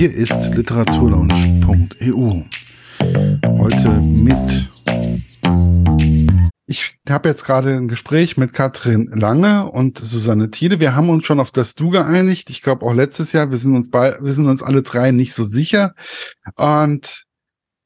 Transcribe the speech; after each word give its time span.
Hier 0.00 0.14
ist 0.14 0.46
literaturlaunch.eu. 0.54 2.42
Heute 3.58 3.88
mit. 4.00 4.70
Ich 6.64 6.96
habe 7.06 7.28
jetzt 7.28 7.44
gerade 7.44 7.76
ein 7.76 7.86
Gespräch 7.86 8.38
mit 8.38 8.54
Katrin 8.54 9.10
Lange 9.12 9.70
und 9.70 9.98
Susanne 9.98 10.50
Thiele. 10.50 10.80
Wir 10.80 10.96
haben 10.96 11.10
uns 11.10 11.26
schon 11.26 11.38
auf 11.38 11.50
das 11.50 11.74
Du 11.74 11.90
geeinigt. 11.90 12.48
Ich 12.48 12.62
glaube 12.62 12.86
auch 12.86 12.94
letztes 12.94 13.32
Jahr. 13.32 13.50
Wir 13.50 13.58
sind 13.58 13.76
uns 13.76 13.90
bei, 13.90 14.16
wir 14.22 14.32
sind 14.32 14.48
uns 14.48 14.62
alle 14.62 14.80
drei 14.80 15.10
nicht 15.10 15.34
so 15.34 15.44
sicher. 15.44 15.94
Und 16.56 17.26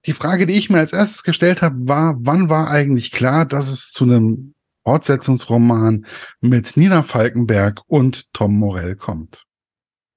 die 0.06 0.12
Frage, 0.12 0.46
die 0.46 0.54
ich 0.54 0.70
mir 0.70 0.78
als 0.78 0.92
erstes 0.92 1.24
gestellt 1.24 1.62
habe, 1.62 1.88
war, 1.88 2.14
wann 2.20 2.48
war 2.48 2.70
eigentlich 2.70 3.10
klar, 3.10 3.44
dass 3.44 3.66
es 3.66 3.90
zu 3.90 4.04
einem 4.04 4.54
Fortsetzungsroman 4.84 6.06
mit 6.40 6.76
Nina 6.76 7.02
Falkenberg 7.02 7.80
und 7.88 8.32
Tom 8.32 8.56
Morell 8.56 8.94
kommt? 8.94 9.42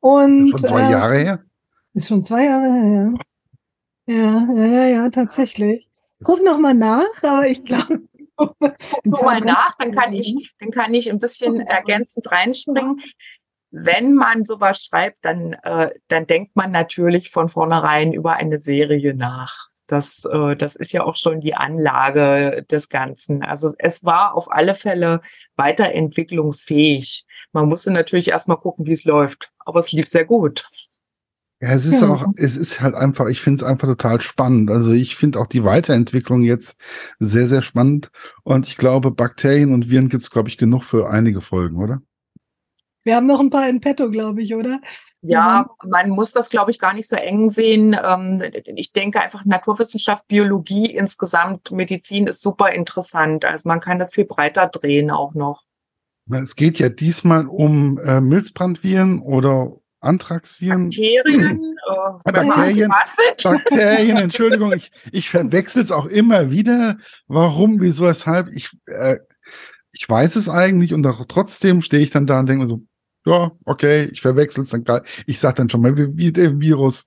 Und, 0.00 0.50
Schon 0.50 0.64
zwei 0.64 0.88
äh, 0.88 0.92
Jahre 0.92 1.16
her? 1.18 1.42
Ist 1.96 2.08
schon 2.08 2.20
zwei 2.20 2.44
Jahre 2.44 2.72
her, 2.74 3.14
ja. 4.06 4.14
Ja, 4.14 4.54
ja, 4.54 4.66
ja, 4.66 4.86
ja 4.86 5.08
tatsächlich. 5.08 5.88
Guck 6.22 6.44
noch 6.44 6.58
mal 6.58 6.74
nach, 6.74 7.22
aber 7.22 7.48
ich 7.48 7.64
glaube. 7.64 8.02
Guck 8.36 9.22
mal 9.22 9.40
nach, 9.40 9.74
dann 9.78 9.92
kann 9.92 10.12
ich, 10.12 10.54
dann 10.60 10.70
kann 10.70 10.92
ich 10.92 11.10
ein 11.10 11.18
bisschen 11.18 11.60
ergänzend 11.60 12.30
reinspringen. 12.30 13.00
Wenn 13.70 14.12
man 14.12 14.44
sowas 14.44 14.84
schreibt, 14.84 15.24
dann, 15.24 15.54
äh, 15.62 15.90
dann 16.08 16.26
denkt 16.26 16.54
man 16.54 16.70
natürlich 16.70 17.30
von 17.30 17.48
vornherein 17.48 18.12
über 18.12 18.34
eine 18.34 18.60
Serie 18.60 19.14
nach. 19.14 19.68
Das, 19.86 20.26
äh, 20.26 20.54
das 20.54 20.76
ist 20.76 20.92
ja 20.92 21.02
auch 21.02 21.16
schon 21.16 21.40
die 21.40 21.54
Anlage 21.54 22.66
des 22.70 22.90
Ganzen. 22.90 23.42
Also 23.42 23.72
es 23.78 24.04
war 24.04 24.34
auf 24.34 24.52
alle 24.52 24.74
Fälle 24.74 25.22
weiterentwicklungsfähig. 25.56 27.24
Man 27.52 27.70
musste 27.70 27.90
natürlich 27.90 28.28
erstmal 28.28 28.58
gucken, 28.58 28.84
wie 28.84 28.92
es 28.92 29.04
läuft. 29.04 29.50
Aber 29.64 29.80
es 29.80 29.92
lief 29.92 30.08
sehr 30.08 30.26
gut. 30.26 30.68
Ja, 31.60 31.70
es 31.70 31.86
ist 31.86 32.02
ja. 32.02 32.08
auch, 32.08 32.26
es 32.36 32.56
ist 32.56 32.82
halt 32.82 32.94
einfach, 32.94 33.28
ich 33.28 33.40
finde 33.40 33.62
es 33.62 33.68
einfach 33.68 33.88
total 33.88 34.20
spannend. 34.20 34.70
Also 34.70 34.92
ich 34.92 35.16
finde 35.16 35.40
auch 35.40 35.46
die 35.46 35.64
Weiterentwicklung 35.64 36.42
jetzt 36.42 36.78
sehr, 37.18 37.48
sehr 37.48 37.62
spannend. 37.62 38.10
Und 38.42 38.66
ich 38.66 38.76
glaube, 38.76 39.10
Bakterien 39.10 39.72
und 39.72 39.88
Viren 39.88 40.10
gibt 40.10 40.22
es, 40.22 40.30
glaube 40.30 40.50
ich, 40.50 40.58
genug 40.58 40.84
für 40.84 41.08
einige 41.08 41.40
Folgen, 41.40 41.82
oder? 41.82 42.02
Wir 43.04 43.16
haben 43.16 43.26
noch 43.26 43.40
ein 43.40 43.50
paar 43.50 43.68
in 43.68 43.80
petto, 43.80 44.10
glaube 44.10 44.42
ich, 44.42 44.54
oder? 44.54 44.80
Ja, 45.22 45.70
man 45.84 46.10
muss 46.10 46.32
das, 46.32 46.50
glaube 46.50 46.72
ich, 46.72 46.78
gar 46.78 46.92
nicht 46.92 47.08
so 47.08 47.16
eng 47.16 47.50
sehen. 47.50 47.96
Ähm, 48.04 48.42
ich 48.66 48.92
denke 48.92 49.20
einfach 49.20 49.44
Naturwissenschaft, 49.44 50.26
Biologie 50.28 50.92
insgesamt, 50.92 51.70
Medizin 51.70 52.26
ist 52.26 52.42
super 52.42 52.72
interessant. 52.72 53.44
Also 53.44 53.68
man 53.68 53.80
kann 53.80 53.98
das 53.98 54.12
viel 54.12 54.24
breiter 54.24 54.66
drehen 54.66 55.10
auch 55.10 55.34
noch. 55.34 55.62
Es 56.30 56.56
geht 56.56 56.78
ja 56.78 56.88
diesmal 56.88 57.46
um 57.46 57.98
äh, 57.98 58.20
Milzbrandviren 58.20 59.20
oder 59.20 59.76
Antragsviren. 60.06 60.90
Bakterien. 60.90 61.76
Äh, 62.24 62.32
Bakterien, 62.32 62.92
Bakterien, 63.42 64.16
Entschuldigung, 64.16 64.72
ich, 64.72 64.90
ich 65.12 65.28
verwechsel 65.28 65.82
es 65.82 65.92
auch 65.92 66.06
immer 66.06 66.50
wieder. 66.50 66.96
Warum, 67.26 67.80
wieso, 67.80 68.06
weshalb? 68.06 68.48
Ich, 68.54 68.70
äh, 68.86 69.18
ich 69.92 70.08
weiß 70.08 70.36
es 70.36 70.48
eigentlich 70.48 70.94
und 70.94 71.06
auch 71.06 71.24
trotzdem 71.26 71.82
stehe 71.82 72.02
ich 72.02 72.10
dann 72.10 72.26
da 72.26 72.40
und 72.40 72.48
denke 72.48 72.62
mir 72.62 72.68
so, 72.68 72.82
ja, 73.26 73.50
okay, 73.64 74.08
ich 74.12 74.20
verwechsel 74.20 74.62
es 74.62 74.70
dann 74.70 74.84
gerade. 74.84 75.04
Ich 75.26 75.40
sage 75.40 75.56
dann 75.56 75.68
schon 75.68 75.82
mal, 75.82 75.96
wie, 75.96 76.16
wie 76.16 76.32
der 76.32 76.60
Virus 76.60 77.06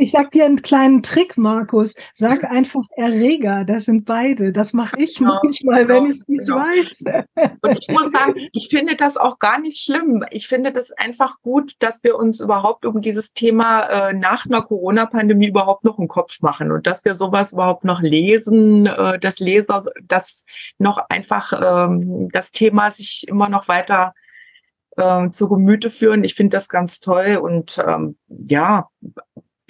ich 0.00 0.12
sag 0.12 0.30
dir 0.30 0.46
einen 0.46 0.62
kleinen 0.62 1.02
Trick, 1.02 1.36
Markus. 1.36 1.94
Sag 2.14 2.44
einfach 2.44 2.82
Erreger. 2.96 3.64
Das 3.64 3.84
sind 3.84 4.06
beide. 4.06 4.50
Das 4.50 4.72
mache 4.72 4.96
ich 4.98 5.18
genau, 5.18 5.38
manchmal, 5.42 5.84
genau, 5.84 5.94
wenn 5.94 6.10
ich 6.10 6.18
es 6.18 6.28
nicht 6.28 6.46
genau. 6.46 6.56
weiß. 6.56 7.04
Und 7.60 7.78
ich 7.78 7.88
muss 7.88 8.10
sagen, 8.10 8.34
ich 8.52 8.68
finde 8.68 8.96
das 8.96 9.18
auch 9.18 9.38
gar 9.38 9.60
nicht 9.60 9.78
schlimm. 9.78 10.24
Ich 10.30 10.48
finde 10.48 10.72
das 10.72 10.90
einfach 10.92 11.42
gut, 11.42 11.74
dass 11.80 12.02
wir 12.02 12.16
uns 12.16 12.40
überhaupt 12.40 12.86
um 12.86 13.02
dieses 13.02 13.34
Thema 13.34 13.82
äh, 13.82 14.14
nach 14.14 14.46
einer 14.46 14.62
Corona-Pandemie 14.62 15.48
überhaupt 15.48 15.84
noch 15.84 15.98
einen 15.98 16.08
Kopf 16.08 16.40
machen 16.40 16.72
und 16.72 16.86
dass 16.86 17.04
wir 17.04 17.14
sowas 17.14 17.52
überhaupt 17.52 17.84
noch 17.84 18.00
lesen, 18.00 18.86
äh, 18.86 19.18
dass 19.18 19.38
Leser, 19.38 19.84
dass 20.02 20.46
noch 20.78 20.98
einfach 21.10 21.52
ähm, 21.52 22.28
das 22.32 22.52
Thema 22.52 22.90
sich 22.90 23.26
immer 23.28 23.50
noch 23.50 23.68
weiter 23.68 24.14
äh, 24.96 25.28
zu 25.30 25.48
Gemüte 25.48 25.90
führen. 25.90 26.24
Ich 26.24 26.34
finde 26.34 26.56
das 26.56 26.68
ganz 26.68 27.00
toll 27.00 27.38
und 27.42 27.78
ähm, 27.86 28.16
ja, 28.28 28.88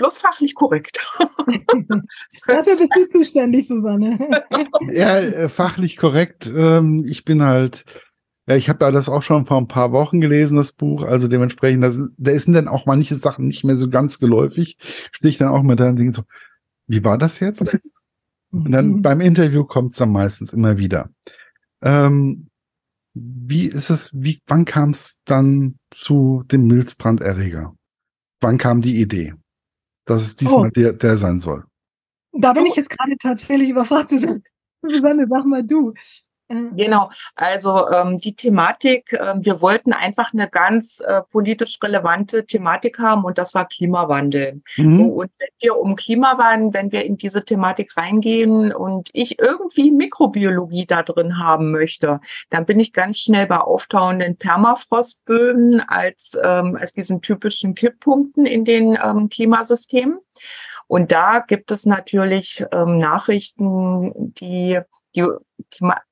bloß 0.00 0.18
fachlich 0.18 0.54
korrekt. 0.54 1.06
Dafür 2.46 2.64
bist 2.64 2.80
du 2.80 3.08
zuständig, 3.12 3.68
Susanne. 3.68 4.18
ja, 4.92 5.18
äh, 5.18 5.48
fachlich 5.48 5.96
korrekt. 5.96 6.50
Ähm, 6.54 7.04
ich 7.06 7.24
bin 7.24 7.42
halt, 7.42 7.84
ja, 8.46 8.56
ich 8.56 8.68
habe 8.68 8.84
ja 8.84 8.90
das 8.90 9.08
auch 9.08 9.22
schon 9.22 9.44
vor 9.44 9.58
ein 9.58 9.68
paar 9.68 9.92
Wochen 9.92 10.20
gelesen, 10.20 10.56
das 10.56 10.72
Buch. 10.72 11.02
Also 11.02 11.28
dementsprechend, 11.28 11.84
das, 11.84 12.00
da 12.16 12.38
sind 12.38 12.54
dann 12.54 12.68
auch 12.68 12.86
manche 12.86 13.14
Sachen 13.16 13.46
nicht 13.46 13.62
mehr 13.64 13.76
so 13.76 13.88
ganz 13.88 14.18
geläufig. 14.18 14.78
Stehe 15.12 15.30
ich 15.30 15.38
dann 15.38 15.48
auch 15.48 15.62
mal 15.62 15.76
da 15.76 15.90
und 15.90 15.96
denke 15.96 16.12
so, 16.12 16.22
wie 16.86 17.04
war 17.04 17.18
das 17.18 17.38
jetzt? 17.40 17.78
Und 18.50 18.72
dann 18.72 18.88
mhm. 18.88 19.02
beim 19.02 19.20
Interview 19.20 19.64
kommt 19.64 19.92
es 19.92 19.98
dann 19.98 20.12
meistens 20.12 20.52
immer 20.52 20.78
wieder. 20.78 21.10
Ähm, 21.82 22.48
wie 23.12 23.66
ist 23.66 23.90
es, 23.90 24.10
wie, 24.14 24.40
wann 24.46 24.64
kam 24.64 24.90
es 24.90 25.20
dann 25.24 25.78
zu 25.90 26.42
dem 26.50 26.66
Milzbranderreger? 26.66 27.74
Wann 28.40 28.56
kam 28.56 28.80
die 28.80 29.00
Idee? 29.00 29.34
Dass 30.10 30.22
es 30.22 30.34
diesmal 30.34 30.66
oh. 30.66 30.70
der, 30.70 30.92
der 30.92 31.16
sein 31.16 31.38
soll. 31.38 31.64
Da 32.32 32.52
bin 32.52 32.66
ich 32.66 32.74
jetzt 32.74 32.90
gerade 32.90 33.16
tatsächlich 33.16 33.70
überfragt. 33.70 34.10
Susanne, 34.10 34.42
Susanne, 34.82 35.26
sag 35.30 35.44
mal 35.46 35.62
du. 35.62 35.94
Äh, 36.50 36.74
genau, 36.76 37.10
also 37.36 37.88
ähm, 37.90 38.18
die 38.18 38.34
Thematik, 38.34 39.12
äh, 39.12 39.34
wir 39.38 39.60
wollten 39.60 39.92
einfach 39.92 40.32
eine 40.32 40.48
ganz 40.48 41.00
äh, 41.00 41.22
politisch 41.30 41.78
relevante 41.82 42.44
Thematik 42.44 42.98
haben 42.98 43.24
und 43.24 43.38
das 43.38 43.54
war 43.54 43.68
Klimawandel. 43.68 44.62
Mhm. 44.76 44.94
So, 44.94 45.02
und 45.04 45.30
wenn 45.38 45.48
wir 45.60 45.78
um 45.78 45.96
Klimawandel, 45.96 46.74
wenn 46.74 46.92
wir 46.92 47.04
in 47.04 47.16
diese 47.16 47.44
Thematik 47.44 47.96
reingehen 47.96 48.72
und 48.72 49.10
ich 49.12 49.38
irgendwie 49.38 49.92
Mikrobiologie 49.92 50.86
da 50.86 51.02
drin 51.02 51.38
haben 51.38 51.70
möchte, 51.70 52.20
dann 52.50 52.66
bin 52.66 52.80
ich 52.80 52.92
ganz 52.92 53.18
schnell 53.18 53.46
bei 53.46 53.58
auftauenden 53.58 54.36
Permafrostböden 54.36 55.80
als, 55.80 56.36
ähm, 56.42 56.76
als 56.78 56.92
diesen 56.92 57.22
typischen 57.22 57.74
Kipppunkten 57.74 58.46
in 58.46 58.64
den 58.64 58.98
ähm, 59.02 59.28
Klimasystemen. 59.28 60.18
Und 60.88 61.12
da 61.12 61.38
gibt 61.38 61.70
es 61.70 61.86
natürlich 61.86 62.64
ähm, 62.72 62.98
Nachrichten, 62.98 64.34
die 64.34 64.80
die, 65.14 65.26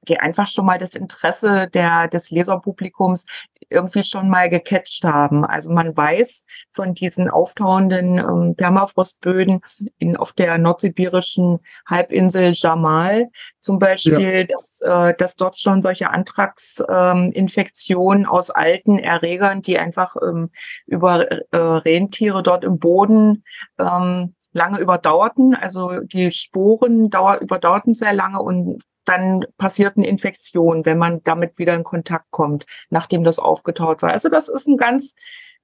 die 0.08 0.18
einfach 0.18 0.46
schon 0.46 0.66
mal 0.66 0.78
das 0.78 0.94
Interesse 0.94 1.68
der, 1.68 2.08
des 2.08 2.30
Leserpublikums 2.30 3.24
irgendwie 3.70 4.04
schon 4.04 4.28
mal 4.28 4.48
gecatcht 4.48 5.04
haben. 5.04 5.44
Also 5.44 5.70
man 5.70 5.96
weiß 5.96 6.44
von 6.72 6.94
diesen 6.94 7.28
auftauenden 7.28 8.18
ähm, 8.18 8.54
Permafrostböden 8.56 9.60
in, 9.98 10.16
auf 10.16 10.32
der 10.32 10.58
nordsibirischen 10.58 11.60
Halbinsel 11.86 12.52
Jamal 12.54 13.28
zum 13.60 13.78
Beispiel, 13.78 14.20
ja. 14.20 14.42
dass, 14.44 14.80
äh, 14.80 15.14
dass 15.14 15.36
dort 15.36 15.60
schon 15.60 15.82
solche 15.82 16.10
Antragsinfektionen 16.10 18.24
ähm, 18.24 18.28
aus 18.28 18.50
alten 18.50 18.98
Erregern, 18.98 19.62
die 19.62 19.78
einfach 19.78 20.16
ähm, 20.22 20.50
über 20.86 21.30
äh, 21.30 21.56
Rentiere 21.56 22.42
dort 22.42 22.64
im 22.64 22.78
Boden 22.78 23.44
ähm, 23.78 24.34
lange 24.52 24.78
überdauerten. 24.78 25.54
Also 25.54 26.00
die 26.00 26.30
Sporen 26.30 27.10
dauer, 27.10 27.38
überdauerten 27.40 27.94
sehr 27.94 28.12
lange 28.12 28.40
und 28.40 28.82
dann 29.08 29.44
passierten 29.56 30.04
Infektionen, 30.04 30.84
wenn 30.84 30.98
man 30.98 31.22
damit 31.24 31.58
wieder 31.58 31.74
in 31.74 31.84
Kontakt 31.84 32.30
kommt, 32.30 32.66
nachdem 32.90 33.24
das 33.24 33.38
aufgetaut 33.38 34.02
war. 34.02 34.12
Also 34.12 34.28
das 34.28 34.48
ist 34.48 34.68
ein 34.68 34.76
ganz, 34.76 35.14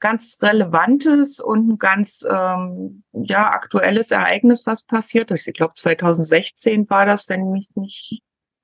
ganz 0.01 0.39
relevantes 0.43 1.41
und 1.41 1.69
ein 1.69 1.79
ganz 1.79 2.27
ähm, 2.29 3.05
ja, 3.13 3.51
aktuelles 3.51 4.11
Ereignis, 4.11 4.67
was 4.67 4.83
passiert 4.83 5.31
ist. 5.31 5.47
Ich 5.47 5.55
glaube, 5.55 5.75
2016 5.75 6.89
war 6.91 7.07
das, 7.07 7.29
wenn 7.29 7.51
mich 7.51 7.69
nicht 7.75 8.23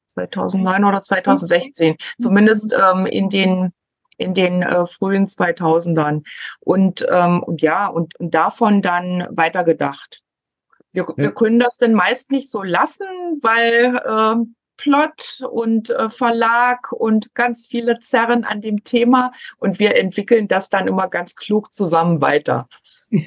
2009 0.08 0.84
oder 0.84 1.02
2016, 1.02 1.96
zumindest 2.18 2.74
ähm, 2.74 3.06
in 3.06 3.28
den 3.28 3.72
in 4.16 4.34
den 4.34 4.62
äh, 4.62 4.86
frühen 4.86 5.26
2000ern. 5.26 6.24
Und, 6.60 7.06
ähm, 7.10 7.42
und 7.42 7.62
ja, 7.62 7.86
und, 7.86 8.20
und 8.20 8.34
davon 8.34 8.82
dann 8.82 9.26
weitergedacht. 9.30 10.20
Wir, 10.92 11.04
ja. 11.04 11.14
wir 11.16 11.32
können 11.32 11.58
das 11.58 11.78
denn 11.78 11.94
meist 11.94 12.30
nicht 12.30 12.50
so 12.50 12.62
lassen, 12.62 13.06
weil 13.40 13.96
äh, 13.96 14.44
Plot 14.80 15.42
und 15.50 15.90
äh, 15.90 16.08
Verlag 16.08 16.92
und 16.92 17.34
ganz 17.34 17.66
viele 17.66 17.98
Zerren 17.98 18.44
an 18.44 18.60
dem 18.60 18.82
Thema 18.84 19.32
und 19.58 19.78
wir 19.78 19.96
entwickeln 19.96 20.48
das 20.48 20.70
dann 20.70 20.88
immer 20.88 21.08
ganz 21.08 21.34
klug 21.36 21.72
zusammen 21.72 22.20
weiter. 22.20 22.68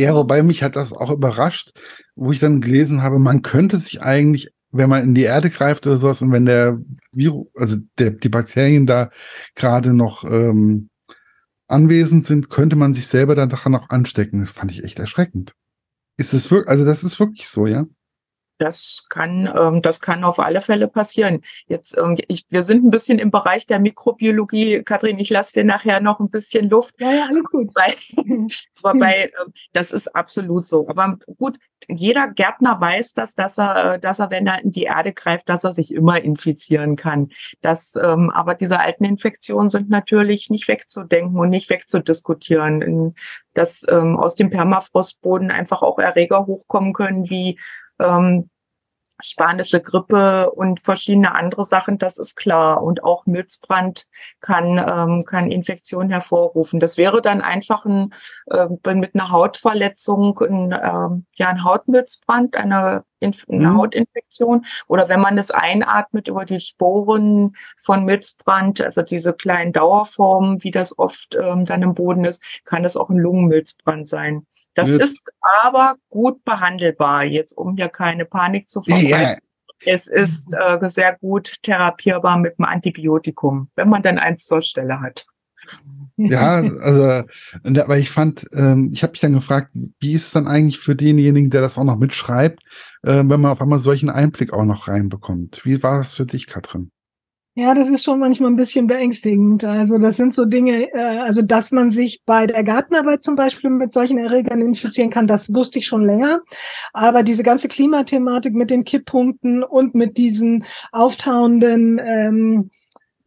Ja, 0.00 0.14
wobei 0.14 0.44
mich 0.44 0.62
hat 0.62 0.76
das 0.76 0.92
auch 0.92 1.10
überrascht, 1.10 1.72
wo 2.14 2.30
ich 2.30 2.38
dann 2.38 2.60
gelesen 2.60 3.02
habe, 3.02 3.18
man 3.18 3.42
könnte 3.42 3.78
sich 3.78 4.00
eigentlich, 4.00 4.48
wenn 4.70 4.88
man 4.88 5.02
in 5.02 5.16
die 5.16 5.24
Erde 5.24 5.50
greift 5.50 5.88
oder 5.88 5.98
sowas 5.98 6.22
und 6.22 6.30
wenn 6.30 6.46
der 6.46 6.78
Virus, 7.10 7.48
also 7.56 7.78
der, 7.98 8.10
die 8.12 8.28
Bakterien 8.28 8.86
da 8.86 9.10
gerade 9.56 9.94
noch 9.94 10.22
ähm, 10.22 10.88
anwesend 11.66 12.24
sind, 12.26 12.48
könnte 12.48 12.76
man 12.76 12.94
sich 12.94 13.08
selber 13.08 13.34
dann 13.34 13.48
daran 13.48 13.74
auch 13.74 13.90
anstecken. 13.90 14.42
Das 14.42 14.50
fand 14.50 14.70
ich 14.70 14.84
echt 14.84 15.00
erschreckend. 15.00 15.52
Ist 16.16 16.32
das 16.32 16.48
wirklich, 16.50 16.68
also 16.68 16.84
das 16.84 17.02
ist 17.02 17.18
wirklich 17.18 17.48
so, 17.48 17.66
ja? 17.66 17.84
Das 18.58 19.06
kann, 19.08 19.52
ähm, 19.56 19.82
das 19.82 20.00
kann 20.00 20.24
auf 20.24 20.40
alle 20.40 20.60
Fälle 20.60 20.88
passieren. 20.88 21.42
Jetzt, 21.66 21.96
ähm, 21.96 22.16
ich, 22.26 22.44
wir 22.50 22.64
sind 22.64 22.84
ein 22.84 22.90
bisschen 22.90 23.18
im 23.18 23.30
Bereich 23.30 23.66
der 23.66 23.78
Mikrobiologie. 23.78 24.82
Kathrin, 24.82 25.18
ich 25.18 25.30
lasse 25.30 25.54
dir 25.54 25.64
nachher 25.64 26.00
noch 26.00 26.18
ein 26.18 26.30
bisschen 26.30 26.68
Luft. 26.68 26.96
Ja, 26.98 27.12
ja, 27.12 27.26
alles 27.28 27.44
gut. 27.44 27.70
Weil, 27.74 27.94
wobei, 28.82 29.24
äh, 29.24 29.30
das 29.72 29.92
ist 29.92 30.08
absolut 30.08 30.66
so. 30.66 30.88
Aber 30.88 31.18
gut, 31.38 31.58
jeder 31.86 32.28
Gärtner 32.28 32.80
weiß 32.80 33.12
das, 33.12 33.34
dass 33.34 33.58
er, 33.58 33.94
äh, 33.94 33.98
dass 34.00 34.18
er, 34.18 34.30
wenn 34.30 34.46
er 34.46 34.62
in 34.62 34.72
die 34.72 34.84
Erde 34.84 35.12
greift, 35.12 35.48
dass 35.48 35.64
er 35.64 35.72
sich 35.72 35.94
immer 35.94 36.20
infizieren 36.20 36.96
kann. 36.96 37.30
Das, 37.62 37.94
ähm, 38.02 38.30
aber 38.30 38.54
diese 38.54 38.80
alten 38.80 39.04
Infektionen 39.04 39.70
sind 39.70 39.88
natürlich 39.88 40.50
nicht 40.50 40.68
wegzudenken 40.68 41.38
und 41.38 41.50
nicht 41.50 41.70
wegzudiskutieren. 41.70 43.14
Dass 43.54 43.86
ähm, 43.88 44.16
aus 44.16 44.34
dem 44.34 44.50
Permafrostboden 44.50 45.50
einfach 45.50 45.82
auch 45.82 45.98
Erreger 45.98 46.46
hochkommen 46.46 46.92
können 46.92 47.30
wie 47.30 47.58
ähm, 48.00 48.50
spanische 49.20 49.80
Grippe 49.80 50.50
und 50.50 50.80
verschiedene 50.80 51.34
andere 51.34 51.64
Sachen, 51.64 51.98
das 51.98 52.18
ist 52.18 52.36
klar. 52.36 52.82
Und 52.82 53.02
auch 53.02 53.26
Milzbrand 53.26 54.06
kann, 54.40 54.78
ähm, 54.78 55.24
kann 55.24 55.50
Infektionen 55.50 56.10
hervorrufen. 56.10 56.78
Das 56.78 56.96
wäre 56.96 57.20
dann 57.20 57.40
einfach 57.40 57.84
ein, 57.84 58.14
äh, 58.50 58.68
mit 58.94 59.14
einer 59.14 59.30
Hautverletzung, 59.30 60.38
ein, 60.38 60.72
äh, 60.72 61.22
ja, 61.36 61.48
ein 61.48 61.64
Hautmilzbrand, 61.64 62.56
eine, 62.56 63.04
Inf 63.20 63.44
eine 63.48 63.70
mhm. 63.70 63.78
Hautinfektion. 63.78 64.64
Oder 64.86 65.08
wenn 65.08 65.20
man 65.20 65.36
es 65.38 65.50
einatmet 65.50 66.28
über 66.28 66.44
die 66.44 66.60
Sporen 66.60 67.56
von 67.76 68.04
Milzbrand, 68.04 68.80
also 68.80 69.02
diese 69.02 69.32
kleinen 69.32 69.72
Dauerformen, 69.72 70.62
wie 70.62 70.70
das 70.70 70.96
oft 70.96 71.34
ähm, 71.34 71.64
dann 71.64 71.82
im 71.82 71.94
Boden 71.94 72.24
ist, 72.24 72.40
kann 72.64 72.84
das 72.84 72.96
auch 72.96 73.10
ein 73.10 73.18
Lungenmilzbrand 73.18 74.06
sein. 74.06 74.46
Das 74.78 74.88
ja. 74.88 74.96
ist 74.98 75.32
aber 75.64 75.96
gut 76.08 76.44
behandelbar, 76.44 77.24
jetzt 77.24 77.52
um 77.52 77.74
hier 77.74 77.88
keine 77.88 78.24
Panik 78.24 78.70
zu 78.70 78.80
verbreiten. 78.80 79.10
Ja. 79.10 79.36
Es 79.84 80.06
ist 80.06 80.54
äh, 80.54 80.88
sehr 80.88 81.16
gut 81.18 81.52
therapierbar 81.62 82.38
mit 82.38 82.54
einem 82.58 82.68
Antibiotikum, 82.68 83.70
wenn 83.74 83.88
man 83.88 84.02
dann 84.02 84.18
eins 84.18 84.46
zur 84.46 84.62
Stelle 84.62 85.00
hat. 85.00 85.26
Ja, 86.16 86.58
also, 86.80 87.24
aber 87.64 87.98
ich 87.98 88.10
fand, 88.10 88.44
ähm, 88.52 88.90
ich 88.92 89.02
habe 89.02 89.12
mich 89.12 89.20
dann 89.20 89.32
gefragt, 89.32 89.70
wie 89.98 90.12
ist 90.12 90.26
es 90.26 90.32
dann 90.32 90.46
eigentlich 90.46 90.78
für 90.78 90.94
denjenigen, 90.94 91.50
der 91.50 91.60
das 91.60 91.76
auch 91.76 91.84
noch 91.84 91.98
mitschreibt, 91.98 92.62
äh, 93.02 93.16
wenn 93.16 93.40
man 93.40 93.46
auf 93.46 93.60
einmal 93.60 93.80
solchen 93.80 94.10
Einblick 94.10 94.52
auch 94.52 94.64
noch 94.64 94.86
reinbekommt? 94.86 95.64
Wie 95.64 95.82
war 95.82 95.98
das 95.98 96.14
für 96.14 96.26
dich, 96.26 96.46
Katrin? 96.46 96.92
Ja, 97.58 97.74
das 97.74 97.90
ist 97.90 98.04
schon 98.04 98.20
manchmal 98.20 98.52
ein 98.52 98.56
bisschen 98.56 98.86
beängstigend. 98.86 99.64
Also 99.64 99.98
das 99.98 100.16
sind 100.16 100.32
so 100.32 100.44
Dinge, 100.44 100.92
äh, 100.94 101.18
also 101.18 101.42
dass 101.42 101.72
man 101.72 101.90
sich 101.90 102.22
bei 102.24 102.46
der 102.46 102.62
Gartenarbeit 102.62 103.24
zum 103.24 103.34
Beispiel 103.34 103.68
mit 103.68 103.92
solchen 103.92 104.16
Erregern 104.16 104.60
infizieren 104.60 105.10
kann, 105.10 105.26
das 105.26 105.52
wusste 105.52 105.80
ich 105.80 105.86
schon 105.88 106.04
länger. 106.04 106.38
Aber 106.92 107.24
diese 107.24 107.42
ganze 107.42 107.66
Klimathematik 107.66 108.54
mit 108.54 108.70
den 108.70 108.84
Kipppunkten 108.84 109.64
und 109.64 109.96
mit 109.96 110.18
diesen 110.18 110.66
auftauenden 110.92 112.00
ähm, 112.00 112.70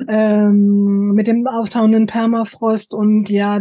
ähm, 0.07 1.11
mit 1.11 1.27
dem 1.27 1.45
auftauenden 1.45 2.07
Permafrost 2.07 2.93
und 2.93 3.29
ja, 3.29 3.59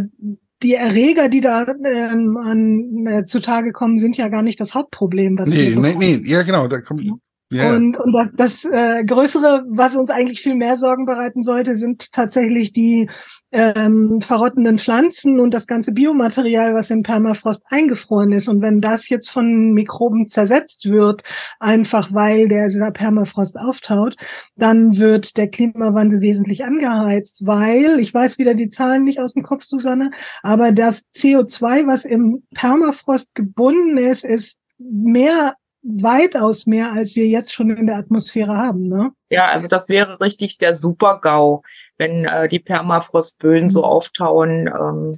die 0.63 0.75
Erreger, 0.75 1.27
die 1.27 1.41
da 1.41 1.65
ähm, 1.83 2.37
an, 2.37 3.05
äh, 3.07 3.25
zutage 3.25 3.73
kommen, 3.73 3.99
sind 3.99 4.15
ja 4.15 4.29
gar 4.29 4.41
nicht 4.41 4.61
das 4.61 4.73
Hauptproblem. 4.73 5.37
Was 5.37 5.49
nee, 5.49 5.75
nee, 5.75 5.95
nee, 5.99 6.21
ja 6.23 6.43
genau, 6.43 6.69
da 6.69 6.79
kommt, 6.79 7.03
Yeah. 7.51 7.75
Und, 7.75 7.97
und 7.97 8.13
das, 8.13 8.31
das 8.33 8.65
äh, 8.65 9.03
Größere, 9.03 9.65
was 9.67 9.95
uns 9.95 10.09
eigentlich 10.09 10.41
viel 10.41 10.55
mehr 10.55 10.77
Sorgen 10.77 11.05
bereiten 11.05 11.43
sollte, 11.43 11.75
sind 11.75 12.13
tatsächlich 12.13 12.71
die 12.71 13.09
ähm, 13.51 14.21
verrottenden 14.21 14.77
Pflanzen 14.77 15.39
und 15.39 15.53
das 15.53 15.67
ganze 15.67 15.91
Biomaterial, 15.91 16.73
was 16.73 16.89
im 16.89 17.03
Permafrost 17.03 17.63
eingefroren 17.67 18.31
ist. 18.31 18.47
Und 18.47 18.61
wenn 18.61 18.79
das 18.79 19.09
jetzt 19.09 19.29
von 19.29 19.73
Mikroben 19.73 20.27
zersetzt 20.27 20.89
wird, 20.89 21.23
einfach 21.59 22.13
weil 22.13 22.47
der, 22.47 22.69
dieser 22.69 22.91
Permafrost 22.91 23.59
auftaut, 23.59 24.15
dann 24.55 24.97
wird 24.97 25.35
der 25.35 25.49
Klimawandel 25.49 26.21
wesentlich 26.21 26.63
angeheizt, 26.63 27.45
weil, 27.45 27.99
ich 27.99 28.13
weiß 28.13 28.37
wieder 28.37 28.53
die 28.53 28.69
Zahlen 28.69 29.03
nicht 29.03 29.19
aus 29.19 29.33
dem 29.33 29.43
Kopf, 29.43 29.63
Susanne, 29.65 30.11
aber 30.41 30.71
das 30.71 31.05
CO2, 31.13 31.87
was 31.87 32.05
im 32.05 32.43
Permafrost 32.55 33.35
gebunden 33.35 33.97
ist, 33.97 34.23
ist 34.23 34.59
mehr 34.77 35.55
weitaus 35.83 36.65
mehr, 36.65 36.91
als 36.91 37.15
wir 37.15 37.27
jetzt 37.27 37.53
schon 37.53 37.75
in 37.75 37.87
der 37.87 37.97
Atmosphäre 37.97 38.55
haben. 38.55 38.87
Ne? 38.87 39.11
Ja, 39.29 39.47
also 39.47 39.67
das 39.67 39.89
wäre 39.89 40.19
richtig 40.21 40.57
der 40.57 40.75
Super-GAU, 40.75 41.63
wenn 41.97 42.25
äh, 42.25 42.47
die 42.47 42.59
Permafrostböden 42.59 43.65
mhm. 43.65 43.69
so 43.69 43.83
auftauen. 43.83 44.67
Ähm. 44.67 45.17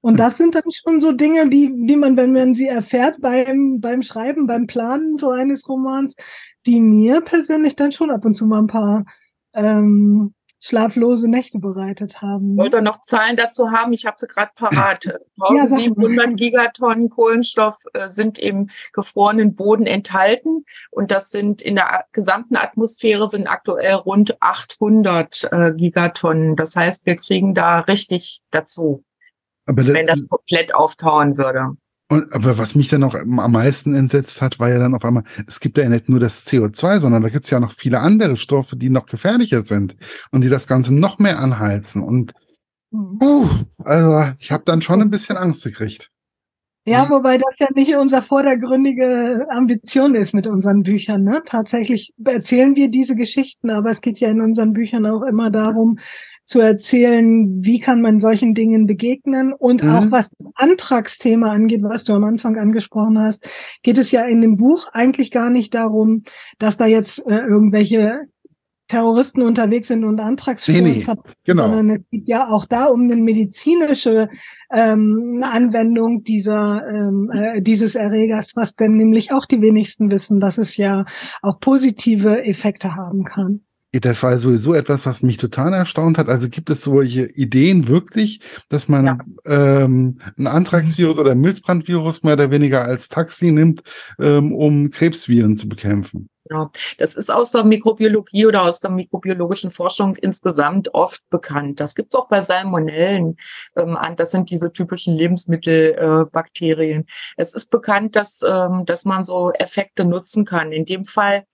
Und 0.00 0.18
das 0.18 0.36
sind 0.36 0.54
dann 0.54 0.70
schon 0.70 1.00
so 1.00 1.12
Dinge, 1.12 1.48
die, 1.48 1.72
die 1.86 1.96
man, 1.96 2.16
wenn 2.16 2.32
man 2.32 2.54
sie 2.54 2.68
erfährt 2.68 3.20
beim, 3.20 3.80
beim 3.80 4.02
Schreiben, 4.02 4.46
beim 4.46 4.66
Planen 4.66 5.16
so 5.16 5.30
eines 5.30 5.68
Romans, 5.68 6.14
die 6.66 6.80
mir 6.80 7.20
persönlich 7.20 7.76
dann 7.76 7.92
schon 7.92 8.10
ab 8.10 8.24
und 8.24 8.34
zu 8.34 8.46
mal 8.46 8.58
ein 8.58 8.66
paar 8.66 9.04
ähm, 9.54 10.34
schlaflose 10.60 11.28
Nächte 11.28 11.58
bereitet 11.58 12.20
haben. 12.20 12.56
Wollt 12.56 12.74
ihr 12.74 12.82
noch 12.82 13.00
Zahlen 13.00 13.36
dazu 13.36 13.70
haben? 13.70 13.94
Ich 13.94 14.04
habe 14.04 14.16
sie 14.18 14.26
gerade 14.26 14.52
parat. 14.54 15.06
1700 15.40 16.26
ja, 16.30 16.36
Gigatonnen 16.36 17.08
Kohlenstoff 17.08 17.76
äh, 17.94 18.08
sind 18.10 18.38
im 18.38 18.68
gefrorenen 18.92 19.54
Boden 19.56 19.86
enthalten 19.86 20.64
und 20.90 21.10
das 21.10 21.30
sind 21.30 21.62
in 21.62 21.76
der 21.76 22.04
gesamten 22.12 22.56
Atmosphäre 22.56 23.26
sind 23.26 23.46
aktuell 23.46 23.94
rund 23.94 24.40
800 24.42 25.48
äh, 25.50 25.72
Gigatonnen. 25.72 26.56
Das 26.56 26.76
heißt, 26.76 27.06
wir 27.06 27.16
kriegen 27.16 27.54
da 27.54 27.80
richtig 27.80 28.42
dazu, 28.50 29.02
wenn 29.66 30.06
das 30.06 30.28
komplett 30.28 30.74
auftauen 30.74 31.38
würde. 31.38 31.76
Und, 32.10 32.32
aber 32.32 32.58
was 32.58 32.74
mich 32.74 32.88
dann 32.88 33.04
auch 33.04 33.14
am 33.14 33.52
meisten 33.52 33.94
entsetzt 33.94 34.42
hat, 34.42 34.58
war 34.58 34.68
ja 34.68 34.80
dann 34.80 34.96
auf 34.96 35.04
einmal, 35.04 35.22
es 35.46 35.60
gibt 35.60 35.78
ja 35.78 35.88
nicht 35.88 36.08
nur 36.08 36.18
das 36.18 36.44
CO2, 36.44 36.98
sondern 36.98 37.22
da 37.22 37.28
gibt 37.28 37.44
es 37.44 37.52
ja 37.52 37.60
noch 37.60 37.70
viele 37.70 38.00
andere 38.00 38.36
Stoffe, 38.36 38.76
die 38.76 38.90
noch 38.90 39.06
gefährlicher 39.06 39.62
sind 39.62 39.94
und 40.32 40.40
die 40.40 40.48
das 40.48 40.66
Ganze 40.66 40.92
noch 40.92 41.20
mehr 41.20 41.38
anheizen. 41.38 42.02
Und 42.02 42.32
uh, 42.92 43.48
also 43.84 44.24
ich 44.40 44.50
habe 44.50 44.64
dann 44.66 44.82
schon 44.82 45.00
ein 45.00 45.10
bisschen 45.10 45.36
Angst 45.36 45.62
gekriegt. 45.62 46.10
Ja, 46.86 47.10
wobei 47.10 47.36
das 47.36 47.58
ja 47.58 47.66
nicht 47.74 47.94
unsere 47.94 48.22
vordergründige 48.22 49.46
Ambition 49.50 50.14
ist 50.14 50.32
mit 50.32 50.46
unseren 50.46 50.82
Büchern. 50.82 51.24
Ne? 51.24 51.42
Tatsächlich 51.44 52.12
erzählen 52.24 52.74
wir 52.74 52.88
diese 52.88 53.16
Geschichten, 53.16 53.68
aber 53.68 53.90
es 53.90 54.00
geht 54.00 54.18
ja 54.18 54.30
in 54.30 54.40
unseren 54.40 54.72
Büchern 54.72 55.04
auch 55.04 55.22
immer 55.22 55.50
darum, 55.50 55.98
zu 56.46 56.58
erzählen, 56.58 57.62
wie 57.62 57.78
kann 57.78 58.00
man 58.00 58.18
solchen 58.18 58.54
Dingen 58.54 58.86
begegnen 58.86 59.52
und 59.52 59.84
mhm. 59.84 59.90
auch 59.90 60.10
was 60.10 60.30
das 60.30 60.52
Antragsthema 60.56 61.52
angeht, 61.52 61.82
was 61.82 62.04
du 62.04 62.14
am 62.14 62.24
Anfang 62.24 62.56
angesprochen 62.56 63.18
hast, 63.18 63.46
geht 63.82 63.98
es 63.98 64.10
ja 64.10 64.24
in 64.24 64.40
dem 64.40 64.56
Buch 64.56 64.88
eigentlich 64.92 65.30
gar 65.30 65.50
nicht 65.50 65.74
darum, 65.74 66.24
dass 66.58 66.76
da 66.76 66.86
jetzt 66.86 67.24
äh, 67.26 67.38
irgendwelche 67.38 68.22
Terroristen 68.90 69.42
unterwegs 69.42 69.86
sind 69.86 70.04
und 70.04 70.18
Antragsspuren 70.18 70.82
nee, 70.82 71.04
nee, 71.06 71.14
genau. 71.44 71.62
sondern 71.62 71.90
es 71.90 72.02
geht 72.10 72.28
ja 72.28 72.48
auch 72.48 72.64
da 72.64 72.86
um 72.86 73.02
eine 73.02 73.14
medizinische 73.14 74.28
ähm, 74.72 75.44
Anwendung 75.44 76.24
dieser 76.24 76.84
ähm, 76.88 77.30
äh, 77.32 77.62
dieses 77.62 77.94
Erregers, 77.94 78.56
was 78.56 78.74
denn 78.74 78.96
nämlich 78.96 79.32
auch 79.32 79.46
die 79.46 79.62
wenigsten 79.62 80.10
wissen, 80.10 80.40
dass 80.40 80.58
es 80.58 80.76
ja 80.76 81.04
auch 81.40 81.60
positive 81.60 82.44
Effekte 82.44 82.96
haben 82.96 83.22
kann. 83.22 83.60
Das 83.92 84.22
war 84.22 84.38
sowieso 84.38 84.74
etwas, 84.74 85.04
was 85.06 85.22
mich 85.22 85.36
total 85.36 85.72
erstaunt 85.72 86.16
hat. 86.16 86.28
Also 86.28 86.48
gibt 86.48 86.70
es 86.70 86.82
solche 86.82 87.26
Ideen 87.26 87.88
wirklich, 87.88 88.40
dass 88.68 88.88
man 88.88 89.06
ja. 89.06 89.18
ähm, 89.46 90.20
ein 90.38 90.46
Antragsvirus 90.46 91.18
oder 91.18 91.32
ein 91.32 91.40
Milzbrandvirus 91.40 92.22
mehr 92.22 92.34
oder 92.34 92.52
weniger 92.52 92.84
als 92.84 93.08
Taxi 93.08 93.50
nimmt, 93.50 93.82
ähm, 94.20 94.54
um 94.54 94.90
Krebsviren 94.90 95.56
zu 95.56 95.68
bekämpfen? 95.68 96.28
Ja, 96.52 96.68
das 96.98 97.14
ist 97.14 97.30
aus 97.30 97.52
der 97.52 97.62
Mikrobiologie 97.62 98.46
oder 98.46 98.62
aus 98.62 98.80
der 98.80 98.90
mikrobiologischen 98.90 99.70
Forschung 99.70 100.16
insgesamt 100.16 100.92
oft 100.94 101.28
bekannt. 101.30 101.78
Das 101.78 101.94
gibt 101.94 102.12
es 102.12 102.18
auch 102.18 102.28
bei 102.28 102.42
Salmonellen 102.42 103.36
ähm, 103.76 103.96
an. 103.96 104.16
Das 104.16 104.32
sind 104.32 104.50
diese 104.50 104.72
typischen 104.72 105.14
Lebensmittelbakterien. 105.16 107.02
Äh, 107.02 107.04
es 107.36 107.54
ist 107.54 107.70
bekannt, 107.70 108.16
dass, 108.16 108.42
ähm, 108.42 108.84
dass 108.84 109.04
man 109.04 109.24
so 109.24 109.52
Effekte 109.52 110.04
nutzen 110.04 110.44
kann. 110.44 110.72
In 110.72 110.84
dem 110.86 111.04
Fall 111.04 111.44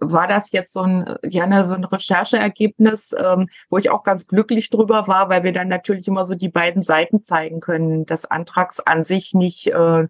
war 0.00 0.26
das 0.26 0.52
jetzt 0.52 0.72
so 0.72 0.82
ein, 0.82 1.16
ja, 1.22 1.46
ne, 1.46 1.64
so 1.64 1.74
ein 1.74 1.84
Rechercheergebnis, 1.84 3.14
ähm, 3.18 3.48
wo 3.68 3.78
ich 3.78 3.90
auch 3.90 4.02
ganz 4.02 4.26
glücklich 4.26 4.70
drüber 4.70 5.06
war, 5.08 5.28
weil 5.28 5.42
wir 5.42 5.52
dann 5.52 5.68
natürlich 5.68 6.08
immer 6.08 6.26
so 6.26 6.34
die 6.34 6.48
beiden 6.48 6.82
Seiten 6.82 7.24
zeigen 7.24 7.60
können. 7.60 8.06
Das 8.06 8.24
Antrags 8.24 8.80
an 8.80 9.04
sich 9.04 9.34
nicht, 9.34 9.68
äh, 9.68 10.08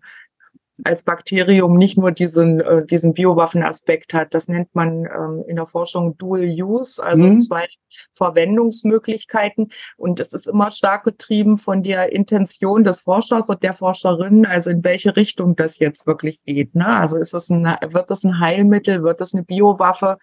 als 0.85 1.03
Bakterium 1.03 1.77
nicht 1.77 1.99
nur 1.99 2.13
diesen, 2.13 2.61
äh, 2.61 2.85
diesen 2.85 3.15
Biowaffenaspekt 3.15 4.15
hat. 4.15 4.35
Das 4.35 4.49
nennt 4.49 4.75
man 4.75 5.07
ähm, 5.07 5.45
in 5.47 5.57
der 5.57 5.67
Forschung 5.67 6.17
Dual 6.19 6.45
Use, 6.45 7.03
also 7.03 7.25
mhm. 7.25 7.39
zwei 7.39 7.67
Verwendungsmöglichkeiten. 8.13 9.71
Und 9.97 10.21
es 10.21 10.33
ist 10.33 10.47
immer 10.47 10.71
stark 10.71 11.05
getrieben 11.05 11.59
von 11.59 11.83
der 11.83 12.13
Intention 12.13 12.85
des 12.85 13.01
Forschers 13.01 13.49
und 13.49 13.63
der 13.63 13.75
Forscherin, 13.75 14.47
also 14.47 14.71
in 14.71 14.85
welche 14.85 15.17
Richtung 15.17 15.57
das 15.57 15.79
jetzt 15.79 16.07
wirklich 16.07 16.41
geht. 16.45 16.75
Ne? 16.75 16.87
Also 16.87 17.17
ist 17.17 17.35
es 17.35 17.51
ein, 17.51 17.65
wird 17.65 18.11
es 18.11 18.25
ein 18.25 18.41
Heilmittel, 18.41 19.03
wird 19.03 19.21
es 19.21 19.35
eine 19.35 19.45
Biowaffe? 19.45 20.19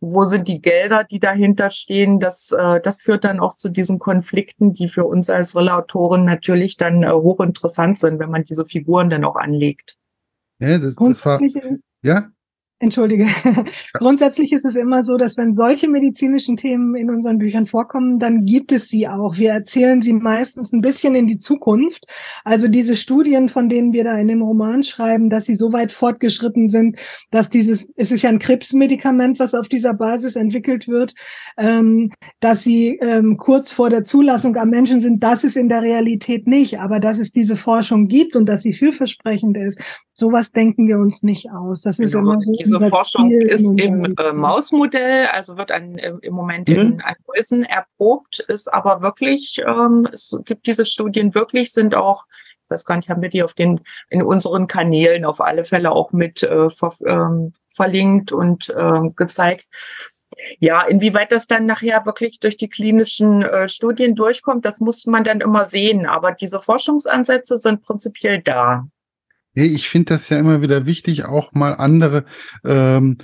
Wo 0.00 0.24
sind 0.24 0.48
die 0.48 0.60
Gelder, 0.62 1.04
die 1.04 1.20
dahinter 1.20 1.70
stehen. 1.70 2.20
Das, 2.20 2.52
äh, 2.52 2.80
das 2.80 3.00
führt 3.00 3.24
dann 3.24 3.38
auch 3.38 3.56
zu 3.56 3.68
diesen 3.68 3.98
Konflikten, 3.98 4.72
die 4.72 4.88
für 4.88 5.04
uns 5.04 5.28
als 5.28 5.52
Thriller-Autoren 5.52 6.24
natürlich 6.24 6.76
dann 6.76 7.02
äh, 7.02 7.10
hochinteressant 7.10 7.98
sind, 7.98 8.18
wenn 8.18 8.30
man 8.30 8.42
diese 8.42 8.64
Figuren 8.64 9.10
dann 9.10 9.24
auch 9.24 9.36
anlegt. 9.36 9.96
Ja, 10.58 10.78
das, 10.78 10.94
das 10.94 11.26
war, 11.26 11.40
ja? 12.02 12.30
Entschuldige. 12.82 13.26
Grundsätzlich 13.92 14.52
ist 14.54 14.64
es 14.64 14.74
immer 14.74 15.02
so, 15.02 15.18
dass 15.18 15.36
wenn 15.36 15.52
solche 15.52 15.86
medizinischen 15.86 16.56
Themen 16.56 16.94
in 16.94 17.10
unseren 17.10 17.36
Büchern 17.36 17.66
vorkommen, 17.66 18.18
dann 18.18 18.46
gibt 18.46 18.72
es 18.72 18.88
sie 18.88 19.06
auch. 19.06 19.36
Wir 19.36 19.50
erzählen 19.50 20.00
sie 20.00 20.14
meistens 20.14 20.72
ein 20.72 20.80
bisschen 20.80 21.14
in 21.14 21.26
die 21.26 21.36
Zukunft. 21.36 22.06
Also 22.42 22.68
diese 22.68 22.96
Studien, 22.96 23.50
von 23.50 23.68
denen 23.68 23.92
wir 23.92 24.02
da 24.04 24.18
in 24.18 24.28
dem 24.28 24.40
Roman 24.40 24.82
schreiben, 24.82 25.28
dass 25.28 25.44
sie 25.44 25.56
so 25.56 25.74
weit 25.74 25.92
fortgeschritten 25.92 26.68
sind, 26.68 26.96
dass 27.30 27.50
dieses, 27.50 27.86
es 27.96 28.12
ist 28.12 28.22
ja 28.22 28.30
ein 28.30 28.38
Krebsmedikament, 28.38 29.38
was 29.38 29.54
auf 29.54 29.68
dieser 29.68 29.92
Basis 29.92 30.34
entwickelt 30.34 30.88
wird, 30.88 31.14
ähm, 31.58 32.10
dass 32.40 32.62
sie 32.62 32.98
ähm, 33.02 33.36
kurz 33.36 33.72
vor 33.72 33.90
der 33.90 34.04
Zulassung 34.04 34.56
am 34.56 34.70
Menschen 34.70 35.00
sind, 35.00 35.22
das 35.22 35.44
ist 35.44 35.58
in 35.58 35.68
der 35.68 35.82
Realität 35.82 36.46
nicht. 36.46 36.80
Aber 36.80 36.98
dass 36.98 37.18
es 37.18 37.30
diese 37.30 37.56
Forschung 37.56 38.08
gibt 38.08 38.36
und 38.36 38.46
dass 38.46 38.62
sie 38.62 38.72
vielversprechend 38.72 39.58
ist, 39.58 39.78
sowas 40.20 40.52
denken 40.52 40.86
wir 40.86 40.98
uns 40.98 41.24
nicht 41.24 41.50
aus. 41.50 41.82
Das 41.82 41.98
ist 41.98 42.12
genau, 42.12 42.32
immer 42.32 42.40
so. 42.40 42.52
Diese 42.52 42.78
Forschung 42.78 43.30
Ziel 43.30 43.42
ist 43.42 43.70
im 43.80 44.04
äh, 44.04 44.32
Mausmodell, 44.32 45.26
also 45.26 45.56
wird 45.58 45.72
an, 45.72 45.98
im 45.98 46.34
Moment 46.34 46.68
mhm. 46.68 46.76
in 46.76 47.02
Mäusen 47.26 47.64
erprobt, 47.64 48.38
ist 48.46 48.72
aber 48.72 49.00
wirklich, 49.00 49.60
ähm, 49.66 50.06
es 50.12 50.38
gibt 50.44 50.66
diese 50.66 50.86
Studien 50.86 51.34
wirklich, 51.34 51.72
sind 51.72 51.96
auch 51.96 52.24
ich 52.70 52.74
weiß 52.74 52.84
gar 52.84 52.96
nicht, 52.96 53.08
haben 53.08 53.20
wir 53.20 53.30
die 53.30 53.42
auf 53.42 53.54
den, 53.54 53.80
in 54.10 54.22
unseren 54.22 54.68
Kanälen 54.68 55.24
auf 55.24 55.40
alle 55.40 55.64
Fälle 55.64 55.90
auch 55.90 56.12
mit 56.12 56.44
äh, 56.44 56.70
ver, 56.70 56.94
ähm, 57.04 57.52
verlinkt 57.68 58.30
und 58.30 58.68
äh, 58.68 59.10
gezeigt. 59.16 59.66
Ja, 60.60 60.82
inwieweit 60.82 61.32
das 61.32 61.48
dann 61.48 61.66
nachher 61.66 62.06
wirklich 62.06 62.38
durch 62.38 62.56
die 62.56 62.68
klinischen 62.68 63.42
äh, 63.42 63.68
Studien 63.68 64.14
durchkommt, 64.14 64.64
das 64.64 64.78
muss 64.78 65.04
man 65.06 65.24
dann 65.24 65.40
immer 65.40 65.66
sehen. 65.66 66.06
Aber 66.06 66.30
diese 66.30 66.60
Forschungsansätze 66.60 67.56
sind 67.56 67.82
prinzipiell 67.82 68.40
da. 68.40 68.86
Ich 69.54 69.88
finde 69.88 70.14
das 70.14 70.28
ja 70.28 70.38
immer 70.38 70.62
wieder 70.62 70.86
wichtig, 70.86 71.24
auch 71.24 71.52
mal 71.52 71.74
andere 71.74 72.24
ähm, 72.64 73.18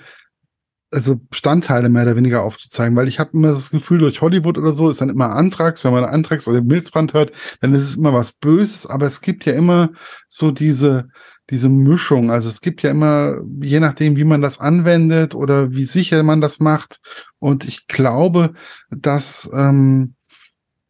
also 0.90 1.16
Bestandteile 1.16 1.88
mehr 1.88 2.04
oder 2.04 2.16
weniger 2.16 2.42
aufzuzeigen, 2.42 2.96
weil 2.96 3.08
ich 3.08 3.18
habe 3.18 3.30
immer 3.34 3.52
das 3.52 3.70
Gefühl, 3.70 3.98
durch 3.98 4.20
Hollywood 4.20 4.56
oder 4.58 4.74
so 4.74 4.88
ist 4.88 5.00
dann 5.00 5.10
immer 5.10 5.30
Antrags, 5.30 5.84
wenn 5.84 5.92
man 5.92 6.04
Antrags 6.04 6.48
oder 6.48 6.62
Milzbrand 6.62 7.12
hört, 7.12 7.32
dann 7.60 7.74
ist 7.74 7.84
es 7.84 7.96
immer 7.96 8.12
was 8.12 8.32
Böses, 8.32 8.86
aber 8.86 9.06
es 9.06 9.20
gibt 9.20 9.44
ja 9.44 9.52
immer 9.52 9.90
so 10.28 10.50
diese, 10.50 11.08
diese 11.50 11.68
Mischung. 11.68 12.30
Also 12.30 12.48
es 12.48 12.60
gibt 12.60 12.82
ja 12.82 12.90
immer, 12.90 13.40
je 13.60 13.80
nachdem, 13.80 14.16
wie 14.16 14.24
man 14.24 14.42
das 14.42 14.58
anwendet 14.58 15.34
oder 15.34 15.72
wie 15.72 15.84
sicher 15.84 16.22
man 16.22 16.40
das 16.40 16.60
macht. 16.60 16.98
Und 17.38 17.64
ich 17.64 17.86
glaube, 17.86 18.52
dass 18.90 19.48
ähm, 19.52 20.15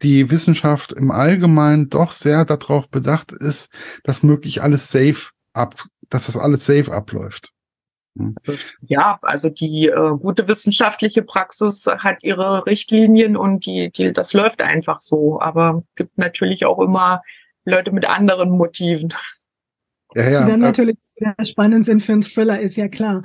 die 0.06 0.30
Wissenschaft 0.30 0.92
im 0.92 1.10
Allgemeinen 1.10 1.90
doch 1.90 2.12
sehr 2.12 2.44
darauf 2.44 2.88
bedacht 2.90 3.32
ist, 3.32 3.70
dass 4.04 4.22
möglich 4.22 4.62
alles 4.62 4.88
safe 4.92 5.32
ab, 5.52 5.74
dass 6.08 6.26
das 6.26 6.36
alles 6.36 6.64
safe 6.64 6.92
abläuft. 6.92 7.50
Hm. 8.16 8.36
Ja, 8.82 9.18
also 9.22 9.48
die 9.48 9.88
äh, 9.88 10.16
gute 10.16 10.46
wissenschaftliche 10.46 11.22
Praxis 11.22 11.86
hat 11.98 12.22
ihre 12.22 12.66
Richtlinien 12.66 13.36
und 13.36 13.66
die, 13.66 13.90
die, 13.90 14.12
das 14.12 14.32
läuft 14.32 14.62
einfach 14.62 15.00
so. 15.00 15.40
Aber 15.40 15.82
gibt 15.96 16.16
natürlich 16.18 16.66
auch 16.66 16.78
immer 16.78 17.22
Leute 17.64 17.90
mit 17.90 18.08
anderen 18.08 18.50
Motiven. 18.50 19.12
Ja, 20.14 20.28
ja. 20.28 20.44
Die 20.44 20.50
dann 20.50 20.60
natürlich 20.60 20.96
spannend 21.44 21.84
sind 21.84 22.02
für 22.02 22.12
einen 22.12 22.22
Thriller, 22.22 22.60
ist 22.60 22.76
ja 22.76 22.88
klar. 22.88 23.22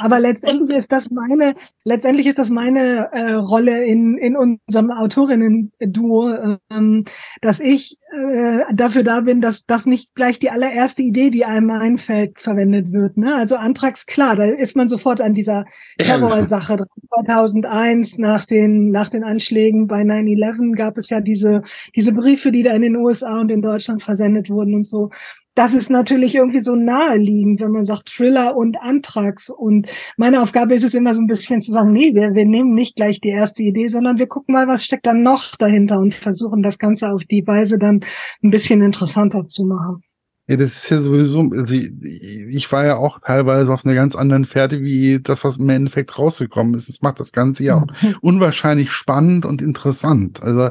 Aber 0.00 0.18
letztendlich 0.18 0.78
ist 0.78 0.92
das 0.92 1.10
meine, 1.10 1.54
letztendlich 1.84 2.26
ist 2.26 2.38
das 2.38 2.50
meine 2.50 3.10
äh, 3.12 3.32
Rolle 3.32 3.84
in, 3.84 4.16
in 4.16 4.36
unserem 4.36 4.90
Autorinnen-Duo, 4.90 6.56
ähm, 6.70 7.04
dass 7.42 7.60
ich 7.60 7.98
äh, 8.12 8.60
dafür 8.74 9.02
da 9.02 9.20
bin, 9.20 9.40
dass 9.40 9.66
das 9.66 9.84
nicht 9.84 10.14
gleich 10.14 10.38
die 10.38 10.50
allererste 10.50 11.02
Idee, 11.02 11.30
die 11.30 11.44
einem 11.44 11.70
einfällt, 11.70 12.40
verwendet 12.40 12.92
wird. 12.92 13.16
Ne? 13.18 13.34
Also 13.34 13.56
Antrags, 13.56 14.06
klar, 14.06 14.36
da 14.36 14.44
ist 14.44 14.74
man 14.76 14.88
sofort 14.88 15.20
an 15.20 15.34
dieser 15.34 15.64
Terrorsache. 15.98 16.78
2001 17.14 18.18
nach 18.18 18.46
den, 18.46 18.90
nach 18.90 19.10
den 19.10 19.22
Anschlägen 19.22 19.86
bei 19.86 20.02
9-11 20.02 20.76
gab 20.76 20.96
es 20.96 21.10
ja 21.10 21.20
diese, 21.20 21.62
diese 21.94 22.12
Briefe, 22.12 22.52
die 22.52 22.62
da 22.62 22.72
in 22.72 22.82
den 22.82 22.96
USA 22.96 23.40
und 23.40 23.50
in 23.50 23.62
Deutschland 23.62 24.02
versendet 24.02 24.48
wurden 24.50 24.74
und 24.74 24.86
so 24.86 25.10
das 25.54 25.74
ist 25.74 25.90
natürlich 25.90 26.34
irgendwie 26.34 26.60
so 26.60 26.74
naheliegend, 26.74 27.60
wenn 27.60 27.70
man 27.70 27.84
sagt 27.84 28.08
Thriller 28.08 28.56
und 28.56 28.80
Antrags. 28.80 29.50
Und 29.50 29.86
meine 30.16 30.42
Aufgabe 30.42 30.74
ist 30.74 30.84
es 30.84 30.94
immer 30.94 31.14
so 31.14 31.20
ein 31.20 31.28
bisschen 31.28 31.62
zu 31.62 31.70
sagen, 31.70 31.92
nee, 31.92 32.14
wir, 32.14 32.34
wir 32.34 32.44
nehmen 32.44 32.74
nicht 32.74 32.96
gleich 32.96 33.20
die 33.20 33.28
erste 33.28 33.62
Idee, 33.62 33.88
sondern 33.88 34.18
wir 34.18 34.26
gucken 34.26 34.52
mal, 34.52 34.66
was 34.66 34.84
steckt 34.84 35.06
dann 35.06 35.22
noch 35.22 35.56
dahinter 35.56 35.98
und 35.98 36.14
versuchen 36.14 36.62
das 36.62 36.78
Ganze 36.78 37.12
auf 37.12 37.24
die 37.24 37.46
Weise 37.46 37.78
dann 37.78 38.04
ein 38.42 38.50
bisschen 38.50 38.82
interessanter 38.82 39.46
zu 39.46 39.64
machen. 39.64 40.02
Ja, 40.46 40.56
das 40.56 40.76
ist 40.76 40.90
ja 40.90 41.00
sowieso, 41.00 41.40
also 41.52 41.74
ich, 41.74 42.70
war 42.70 42.84
ja 42.84 42.96
auch 42.96 43.20
teilweise 43.20 43.72
auf 43.72 43.86
einer 43.86 43.94
ganz 43.94 44.14
anderen 44.14 44.44
Fährte, 44.44 44.82
wie 44.82 45.18
das, 45.22 45.42
was 45.42 45.56
im 45.56 45.70
Endeffekt 45.70 46.18
rausgekommen 46.18 46.74
ist. 46.74 46.90
Das 46.90 47.00
macht 47.00 47.18
das 47.18 47.32
Ganze 47.32 47.64
ja 47.64 47.76
auch 47.76 47.86
unwahrscheinlich 48.20 48.92
spannend 48.92 49.46
und 49.46 49.62
interessant. 49.62 50.42
Also, 50.42 50.70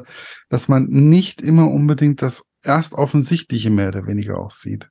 dass 0.49 0.67
man 0.67 0.89
nicht 0.89 1.41
immer 1.41 1.71
unbedingt 1.71 2.21
das 2.21 2.43
erst 2.63 2.93
offensichtliche 2.93 3.69
mehr 3.69 3.89
oder 3.89 4.07
weniger 4.07 4.39
auch 4.39 4.51
sieht. 4.51 4.89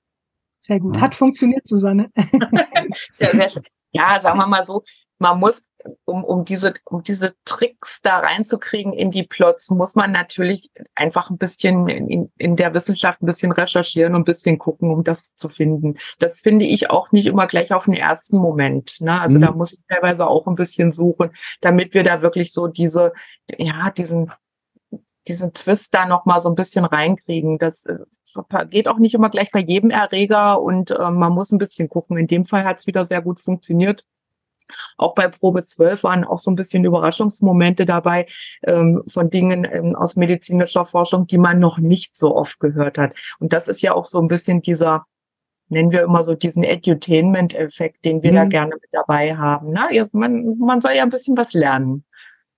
Sehr 0.61 0.79
gut. 0.79 1.01
Hat 1.01 1.15
funktioniert, 1.15 1.67
Susanne. 1.67 2.11
sehr, 3.11 3.31
sehr, 3.31 3.51
ja, 3.91 4.21
sagen 4.21 4.39
wir 4.39 4.47
mal 4.47 4.65
so, 4.65 4.83
man 5.23 5.39
muss, 5.39 5.63
um, 6.05 6.25
um, 6.25 6.45
diese, 6.45 6.75
um 6.85 7.03
diese 7.03 7.35
Tricks 7.45 8.01
da 8.03 8.19
reinzukriegen 8.19 8.93
in 8.93 9.11
die 9.11 9.23
Plots, 9.23 9.71
muss 9.71 9.95
man 9.95 10.13
natürlich 10.13 10.71
einfach 10.95 11.31
ein 11.31 11.39
bisschen 11.39 11.89
in, 11.89 12.31
in 12.37 12.57
der 12.57 12.75
Wissenschaft 12.75 13.23
ein 13.23 13.27
bisschen 13.27 13.53
recherchieren 13.53 14.15
und 14.15 14.23
ein 14.23 14.25
bisschen 14.25 14.59
gucken, 14.59 14.91
um 14.91 15.05
das 15.05 15.35
zu 15.35 15.49
finden. 15.49 15.95
Das 16.19 16.41
finde 16.41 16.65
ich 16.65 16.91
auch 16.91 17.13
nicht 17.13 17.27
immer 17.27 17.47
gleich 17.47 17.73
auf 17.73 17.85
den 17.87 17.95
ersten 17.95 18.37
Moment. 18.37 19.01
Ne? 19.01 19.21
Also 19.21 19.39
mhm. 19.39 19.43
da 19.43 19.53
muss 19.53 19.73
ich 19.73 19.81
teilweise 19.89 20.27
auch 20.27 20.47
ein 20.47 20.57
bisschen 20.57 20.93
suchen, 20.93 21.31
damit 21.61 21.95
wir 21.95 22.03
da 22.03 22.21
wirklich 22.21 22.53
so 22.53 22.67
diese, 22.67 23.13
ja, 23.57 23.91
diesen 23.91 24.33
diesen 25.29 25.53
Twist 25.53 25.95
da 25.95 26.07
noch 26.07 26.25
mal 26.25 26.41
so 26.41 26.49
ein 26.49 26.55
bisschen 26.55 26.85
reinkriegen. 26.85 27.59
Das 27.59 27.87
äh, 27.87 27.99
geht 28.69 28.89
auch 28.89 28.99
nicht 28.99 29.15
immer 29.15 29.31
gleich 29.31 29.51
bei 29.51 29.61
jedem 29.61 29.91
Erreger 29.91 30.61
und 30.61 30.91
äh, 30.91 31.11
man 31.11 31.33
muss 31.33 31.53
ein 31.53 31.59
bisschen 31.59 31.89
gucken. 31.89 32.17
In 32.17 32.27
dem 32.27 32.45
Fall 32.45 32.65
hat 32.65 32.81
es 32.81 32.87
wieder 32.87 33.05
sehr 33.05 33.23
gut 33.23 33.41
funktioniert. 33.41 34.05
Auch 34.97 35.15
bei 35.15 35.29
Probe 35.29 35.65
12 35.65 36.03
waren 36.05 36.25
auch 36.25 36.39
so 36.39 36.51
ein 36.51 36.57
bisschen 36.57 36.85
Überraschungsmomente 36.85 37.85
dabei 37.85 38.27
ähm, 38.65 39.03
von 39.07 39.31
Dingen 39.31 39.67
ähm, 39.71 39.95
aus 39.95 40.17
medizinischer 40.17 40.85
Forschung, 40.85 41.27
die 41.27 41.39
man 41.39 41.59
noch 41.59 41.79
nicht 41.79 42.17
so 42.17 42.37
oft 42.37 42.61
gehört 42.61 42.99
hat. 42.99 43.15
Und 43.39 43.53
das 43.53 43.69
ist 43.69 43.83
ja 43.83 43.95
auch 43.95 44.05
so 44.05 44.21
ein 44.21 44.29
bisschen 44.29 44.63
dieser, 44.63 45.05
nennen 45.69 45.93
wir 45.93 46.03
immer 46.03 46.25
so 46.25 46.35
diesen 46.35 46.65
Edutainment-Effekt, 46.65 48.05
den 48.05 48.23
wir 48.23 48.33
mhm. 48.33 48.37
da 48.37 48.45
gerne 48.47 48.75
mit 48.75 48.91
dabei 48.93 49.37
haben. 49.37 49.73
Ne? 49.73 50.09
Man, 50.13 50.59
man 50.59 50.81
soll 50.81 50.93
ja 50.93 51.03
ein 51.03 51.11
bisschen 51.11 51.37
was 51.37 51.53
lernen. 51.53 52.05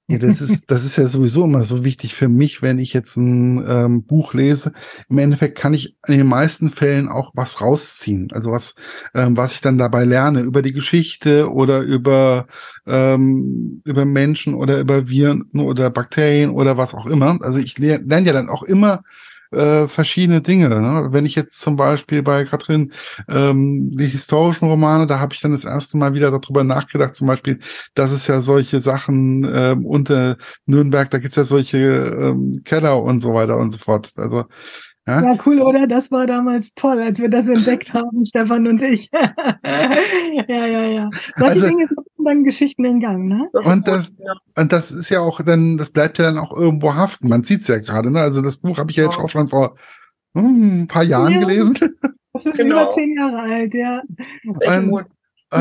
Ja, 0.07 0.19
das 0.19 0.43
ist, 0.43 0.71
das 0.71 0.85
ist 0.85 0.97
ja 0.97 1.09
sowieso 1.09 1.45
immer 1.45 1.65
so 1.65 1.83
wichtig 1.83 2.15
für 2.15 2.29
mich, 2.29 2.61
wenn 2.61 2.79
ich 2.79 2.93
jetzt 2.93 3.17
ein 3.17 3.65
ähm, 3.67 4.05
Buch 4.05 4.35
lese. 4.35 4.73
Im 5.09 5.17
Endeffekt 5.17 5.57
kann 5.57 5.73
ich 5.73 5.97
in 6.07 6.19
den 6.19 6.27
meisten 6.27 6.71
Fällen 6.71 7.09
auch 7.09 7.33
was 7.35 7.63
rausziehen. 7.63 8.29
Also 8.33 8.51
was, 8.51 8.75
ähm, 9.15 9.35
was 9.39 9.53
ich 9.55 9.63
dann 9.63 9.79
dabei 9.79 10.05
lerne 10.05 10.41
über 10.43 10.61
die 10.61 10.75
Geschichte 10.75 11.51
oder 11.51 11.81
über, 11.81 12.47
ähm, 12.87 13.81
über 13.85 14.05
Menschen 14.05 14.53
oder 14.53 14.79
über 14.79 15.09
Viren 15.09 15.45
oder 15.55 15.89
Bakterien 15.89 16.51
oder 16.51 16.77
was 16.77 16.93
auch 16.93 17.07
immer. 17.07 17.39
Also 17.41 17.59
ich 17.59 17.79
lerne 17.79 18.05
lern 18.05 18.27
ja 18.27 18.35
dann 18.35 18.51
auch 18.51 18.63
immer 18.63 19.05
äh, 19.55 19.89
verschiedene 19.89 20.41
Dinge. 20.41 20.69
Ne? 20.69 21.09
Wenn 21.11 21.27
ich 21.27 21.35
jetzt 21.35 21.61
zum 21.61 21.77
Beispiel 21.77 22.23
bei 22.23 22.45
Katrin 22.45 22.93
ähm, 23.29 23.91
die 23.93 24.07
historischen 24.07 24.69
Romane, 24.69 25.07
da 25.07 25.21
habe 25.21 25.35
ich 25.35 25.41
dann 25.41 25.53
das 25.53 25.65
erste 25.65 25.97
Mal 25.97 26.15
wieder 26.15 26.31
darüber 26.31 26.65
nachgedacht, 26.65 27.15
zum 27.15 27.27
Beispiel, 27.27 27.59
dass 27.95 28.11
es 28.11 28.27
ja 28.27 28.43
solche 28.43 28.81
Sachen 28.81 29.49
ähm, 29.53 29.85
unter 29.85 30.37
Nürnberg, 30.67 31.11
da 31.11 31.19
gibt's 31.19 31.37
ja 31.37 31.45
solche 31.45 31.79
ähm, 31.79 32.63
Keller 32.65 33.03
und 33.03 33.21
so 33.21 33.35
weiter 33.35 33.57
und 33.59 33.71
so 33.71 33.79
fort. 33.79 34.11
Also 34.17 34.45
ja? 35.07 35.23
ja, 35.23 35.39
cool, 35.45 35.61
oder? 35.61 35.87
Das 35.87 36.11
war 36.11 36.27
damals 36.27 36.73
toll, 36.75 36.99
als 36.99 37.21
wir 37.21 37.29
das 37.29 37.47
entdeckt 37.47 37.93
haben, 37.93 38.25
Stefan 38.25 38.67
und 38.67 38.81
ich. 38.81 39.11
ja, 40.49 40.67
ja, 40.67 40.83
ja. 40.87 41.11
Solche 41.37 41.53
also, 41.53 41.67
Dinge 41.67 41.87
sind 41.87 41.99
dann 42.25 42.45
Geschichten 42.45 42.85
in 42.85 43.01
Gang, 43.01 43.29
ne? 43.29 43.49
Das 43.53 43.67
und, 43.67 43.89
das, 43.89 44.13
ja. 44.19 44.35
und 44.57 44.73
das 44.73 44.91
ist 44.91 45.11
ja 45.11 45.21
auch 45.21 45.41
dann, 45.43 45.77
das 45.77 45.91
bleibt 45.91 46.19
ja 46.19 46.25
dann 46.25 46.39
auch 46.39 46.53
irgendwo 46.53 46.95
haften. 46.95 47.29
Man 47.29 47.45
sieht's 47.45 47.69
ja 47.69 47.79
gerade, 47.79 48.11
ne? 48.11 48.21
Also 48.21 48.43
das 48.43 48.57
Buch 48.57 48.79
habe 48.79 48.91
ich 48.91 48.97
ja 48.97 49.05
jetzt 49.05 49.19
auch 49.19 49.29
schon 49.29 49.47
vor 49.47 49.75
hm, 50.35 50.83
ein 50.83 50.89
paar 50.89 51.05
Jahren 51.05 51.33
ja, 51.33 51.41
gelesen. 51.41 51.79
Das 52.33 52.47
ist 52.47 52.57
genau. 52.57 52.83
über 52.83 52.91
zehn 52.91 53.15
Jahre 53.17 53.39
alt, 53.39 53.75
ja. 53.75 54.03
Und, 54.45 55.07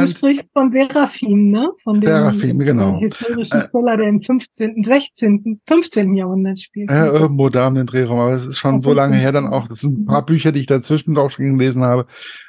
Du 0.01 0.07
sprichst 0.07 0.49
von 0.53 0.71
Serafim, 0.71 1.51
ne? 1.51 1.69
Von 1.83 2.01
dem 2.01 2.09
Serafim, 2.09 2.59
genau. 2.59 2.99
historischen 2.99 3.61
Thriller, 3.61 3.97
der 3.97 4.07
im 4.07 4.21
15., 4.21 4.83
16., 4.83 5.61
15. 5.67 6.13
Jahrhundert 6.15 6.59
spielt. 6.59 6.89
Ja, 6.89 7.07
irgendwo 7.07 7.49
da 7.49 7.67
um 7.67 7.75
den 7.75 7.85
Drehraum, 7.85 8.19
aber 8.19 8.33
es 8.33 8.45
ist 8.45 8.57
schon 8.57 8.81
so 8.81 8.93
lange 8.93 9.17
her 9.17 9.31
dann 9.31 9.47
auch. 9.47 9.67
Das 9.67 9.79
sind 9.79 9.99
ein 9.99 10.05
paar 10.05 10.25
Bücher, 10.25 10.51
die 10.51 10.61
ich 10.61 10.65
dazwischen 10.65 11.17
auch 11.17 11.31
schon 11.31 11.57
gelesen 11.57 11.83
habe. 11.83 12.05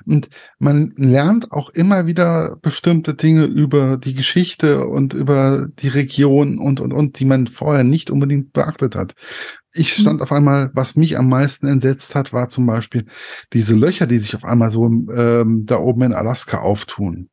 Und 0.07 0.29
man 0.59 0.93
lernt 0.97 1.53
auch 1.53 1.71
immer 1.71 2.07
wieder 2.07 2.57
bestimmte 2.63 3.15
Dinge 3.15 3.45
über 3.45 3.97
die 3.97 4.15
Geschichte 4.15 4.87
und 4.87 5.15
über 5.15 5.69
die 5.79 5.89
Region 5.89 6.59
und, 6.59 6.81
und, 6.81 6.93
und, 6.93 7.19
die 7.21 7.25
man 7.25 7.47
vorher 7.47 7.85
nicht 7.85 8.11
unbedingt 8.11 8.53
beachtet 8.53 8.97
hat. 8.97 9.15
Ich 9.73 9.99
mhm. 9.99 10.03
stand 10.03 10.23
auf 10.23 10.33
einmal, 10.33 10.71
was 10.75 10.97
mich 10.97 11.19
am 11.19 11.29
meisten 11.29 11.67
entsetzt 11.67 12.15
hat, 12.15 12.33
war 12.33 12.49
zum 12.49 12.67
Beispiel 12.67 13.07
diese 13.53 13.75
Löcher, 13.75 14.07
die 14.07 14.19
sich 14.19 14.35
auf 14.35 14.45
einmal 14.45 14.71
so 14.71 14.87
ähm, 14.87 15.65
da 15.67 15.79
oben 15.79 16.03
in 16.03 16.15
Alaska 16.15 16.59
auftun. 16.59 17.29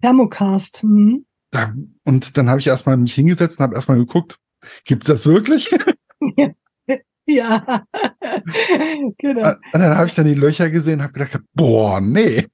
Thermocast. 0.00 0.84
Mhm. 0.84 1.26
Da, 1.50 1.72
und 2.04 2.36
dann 2.36 2.50
habe 2.50 2.60
ich 2.60 2.66
erstmal 2.66 2.96
mich 2.96 3.14
hingesetzt 3.14 3.58
und 3.58 3.64
habe 3.64 3.76
erstmal 3.76 3.98
geguckt, 3.98 4.38
gibt's 4.84 5.06
das 5.06 5.26
wirklich? 5.26 5.70
ja, 7.26 7.84
genau. 9.18 9.50
Und 9.50 9.80
dann 9.80 9.96
habe 9.96 10.06
ich 10.06 10.14
dann 10.14 10.26
die 10.26 10.34
Löcher 10.34 10.70
gesehen 10.70 10.98
und 10.98 11.02
habe 11.04 11.12
gedacht, 11.12 11.40
boah, 11.54 12.00
nee. 12.00 12.46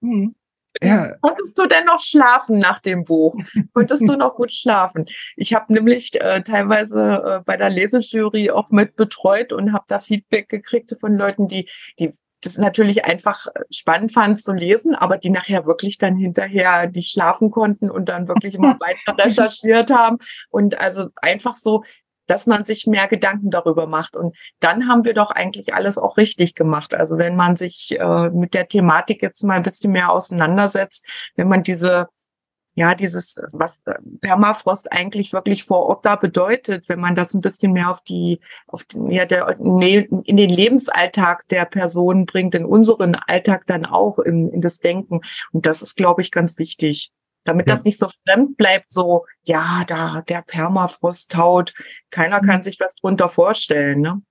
Mhm. 0.00 0.34
Ja. 0.80 1.14
Konntest 1.20 1.58
du 1.58 1.66
denn 1.66 1.84
noch 1.84 2.00
schlafen 2.00 2.58
nach 2.58 2.80
dem 2.80 3.04
Buch? 3.04 3.36
Konntest 3.74 4.08
du 4.08 4.16
noch 4.16 4.36
gut 4.36 4.52
schlafen? 4.52 5.04
Ich 5.36 5.52
habe 5.52 5.72
nämlich 5.72 6.18
äh, 6.18 6.42
teilweise 6.42 7.22
äh, 7.24 7.40
bei 7.44 7.58
der 7.58 7.68
Lesejury 7.68 8.50
auch 8.50 8.70
mit 8.70 8.96
betreut 8.96 9.52
und 9.52 9.72
habe 9.72 9.84
da 9.88 10.00
Feedback 10.00 10.48
gekriegt 10.48 10.96
von 10.98 11.16
Leuten, 11.18 11.46
die, 11.46 11.68
die 11.98 12.12
das 12.42 12.58
natürlich 12.58 13.04
einfach 13.04 13.46
spannend 13.70 14.12
fand 14.12 14.42
zu 14.42 14.52
lesen, 14.52 14.94
aber 14.94 15.16
die 15.16 15.30
nachher 15.30 15.64
wirklich 15.64 15.96
dann 15.96 16.16
hinterher 16.16 16.90
nicht 16.90 17.10
schlafen 17.10 17.50
konnten 17.50 17.90
und 17.90 18.08
dann 18.08 18.28
wirklich 18.28 18.54
immer 18.54 18.76
weiter 18.80 19.24
recherchiert 19.24 19.90
haben. 19.90 20.18
Und 20.50 20.78
also 20.78 21.08
einfach 21.16 21.56
so, 21.56 21.84
dass 22.26 22.46
man 22.46 22.64
sich 22.64 22.86
mehr 22.86 23.08
Gedanken 23.08 23.50
darüber 23.50 23.86
macht. 23.86 24.16
Und 24.16 24.36
dann 24.60 24.88
haben 24.88 25.04
wir 25.04 25.14
doch 25.14 25.30
eigentlich 25.30 25.74
alles 25.74 25.98
auch 25.98 26.16
richtig 26.16 26.54
gemacht. 26.54 26.94
Also 26.94 27.18
wenn 27.18 27.36
man 27.36 27.56
sich 27.56 27.96
äh, 27.98 28.30
mit 28.30 28.54
der 28.54 28.68
Thematik 28.68 29.22
jetzt 29.22 29.42
mal 29.42 29.54
ein 29.54 29.62
bisschen 29.62 29.92
mehr 29.92 30.10
auseinandersetzt, 30.12 31.06
wenn 31.36 31.48
man 31.48 31.62
diese 31.62 32.08
ja, 32.74 32.94
dieses, 32.94 33.36
was 33.52 33.82
äh, 33.84 33.94
Permafrost 34.20 34.92
eigentlich 34.92 35.32
wirklich 35.32 35.64
vor 35.64 35.86
Ort 35.86 36.06
da 36.06 36.16
bedeutet, 36.16 36.88
wenn 36.88 37.00
man 37.00 37.14
das 37.14 37.34
ein 37.34 37.42
bisschen 37.42 37.72
mehr 37.72 37.90
auf 37.90 38.02
die, 38.02 38.40
auf 38.66 38.84
den, 38.84 39.10
ja, 39.10 39.26
der, 39.26 39.58
in 39.58 40.36
den 40.36 40.50
Lebensalltag 40.50 41.46
der 41.48 41.66
Person 41.66 42.24
bringt, 42.24 42.54
in 42.54 42.64
unseren 42.64 43.14
Alltag 43.14 43.66
dann 43.66 43.84
auch 43.84 44.18
in, 44.18 44.50
in 44.50 44.60
das 44.60 44.78
Denken. 44.78 45.20
Und 45.52 45.66
das 45.66 45.82
ist, 45.82 45.96
glaube 45.96 46.22
ich, 46.22 46.30
ganz 46.30 46.58
wichtig. 46.58 47.12
Damit 47.44 47.68
ja. 47.68 47.74
das 47.74 47.84
nicht 47.84 47.98
so 47.98 48.08
fremd 48.08 48.56
bleibt, 48.56 48.92
so, 48.92 49.26
ja, 49.42 49.82
da, 49.86 50.22
der 50.22 50.42
Permafrost 50.42 51.32
taut. 51.32 51.74
Keiner 52.10 52.40
kann 52.40 52.58
mhm. 52.58 52.64
sich 52.64 52.80
was 52.80 52.94
drunter 52.96 53.28
vorstellen, 53.28 54.00
ne? 54.00 54.22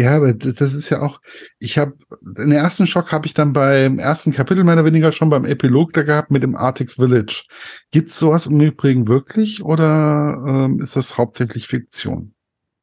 Ja, 0.00 0.16
aber 0.16 0.32
das 0.32 0.72
ist 0.72 0.88
ja 0.88 1.02
auch, 1.02 1.20
ich 1.58 1.76
habe, 1.76 1.92
den 2.22 2.52
ersten 2.52 2.86
Schock 2.86 3.12
habe 3.12 3.26
ich 3.26 3.34
dann 3.34 3.52
beim 3.52 3.98
ersten 3.98 4.32
Kapitel 4.32 4.64
meiner 4.64 4.86
weniger 4.86 5.12
schon 5.12 5.28
beim 5.28 5.44
Epilog 5.44 5.92
da 5.92 6.04
gehabt 6.04 6.30
mit 6.30 6.42
dem 6.42 6.56
Arctic 6.56 6.92
Village. 6.92 7.44
Gibt's 7.90 8.18
sowas 8.18 8.46
im 8.46 8.58
Übrigen 8.58 9.08
wirklich 9.08 9.62
oder 9.62 10.42
ähm, 10.48 10.80
ist 10.80 10.96
das 10.96 11.18
hauptsächlich 11.18 11.66
Fiktion? 11.66 12.32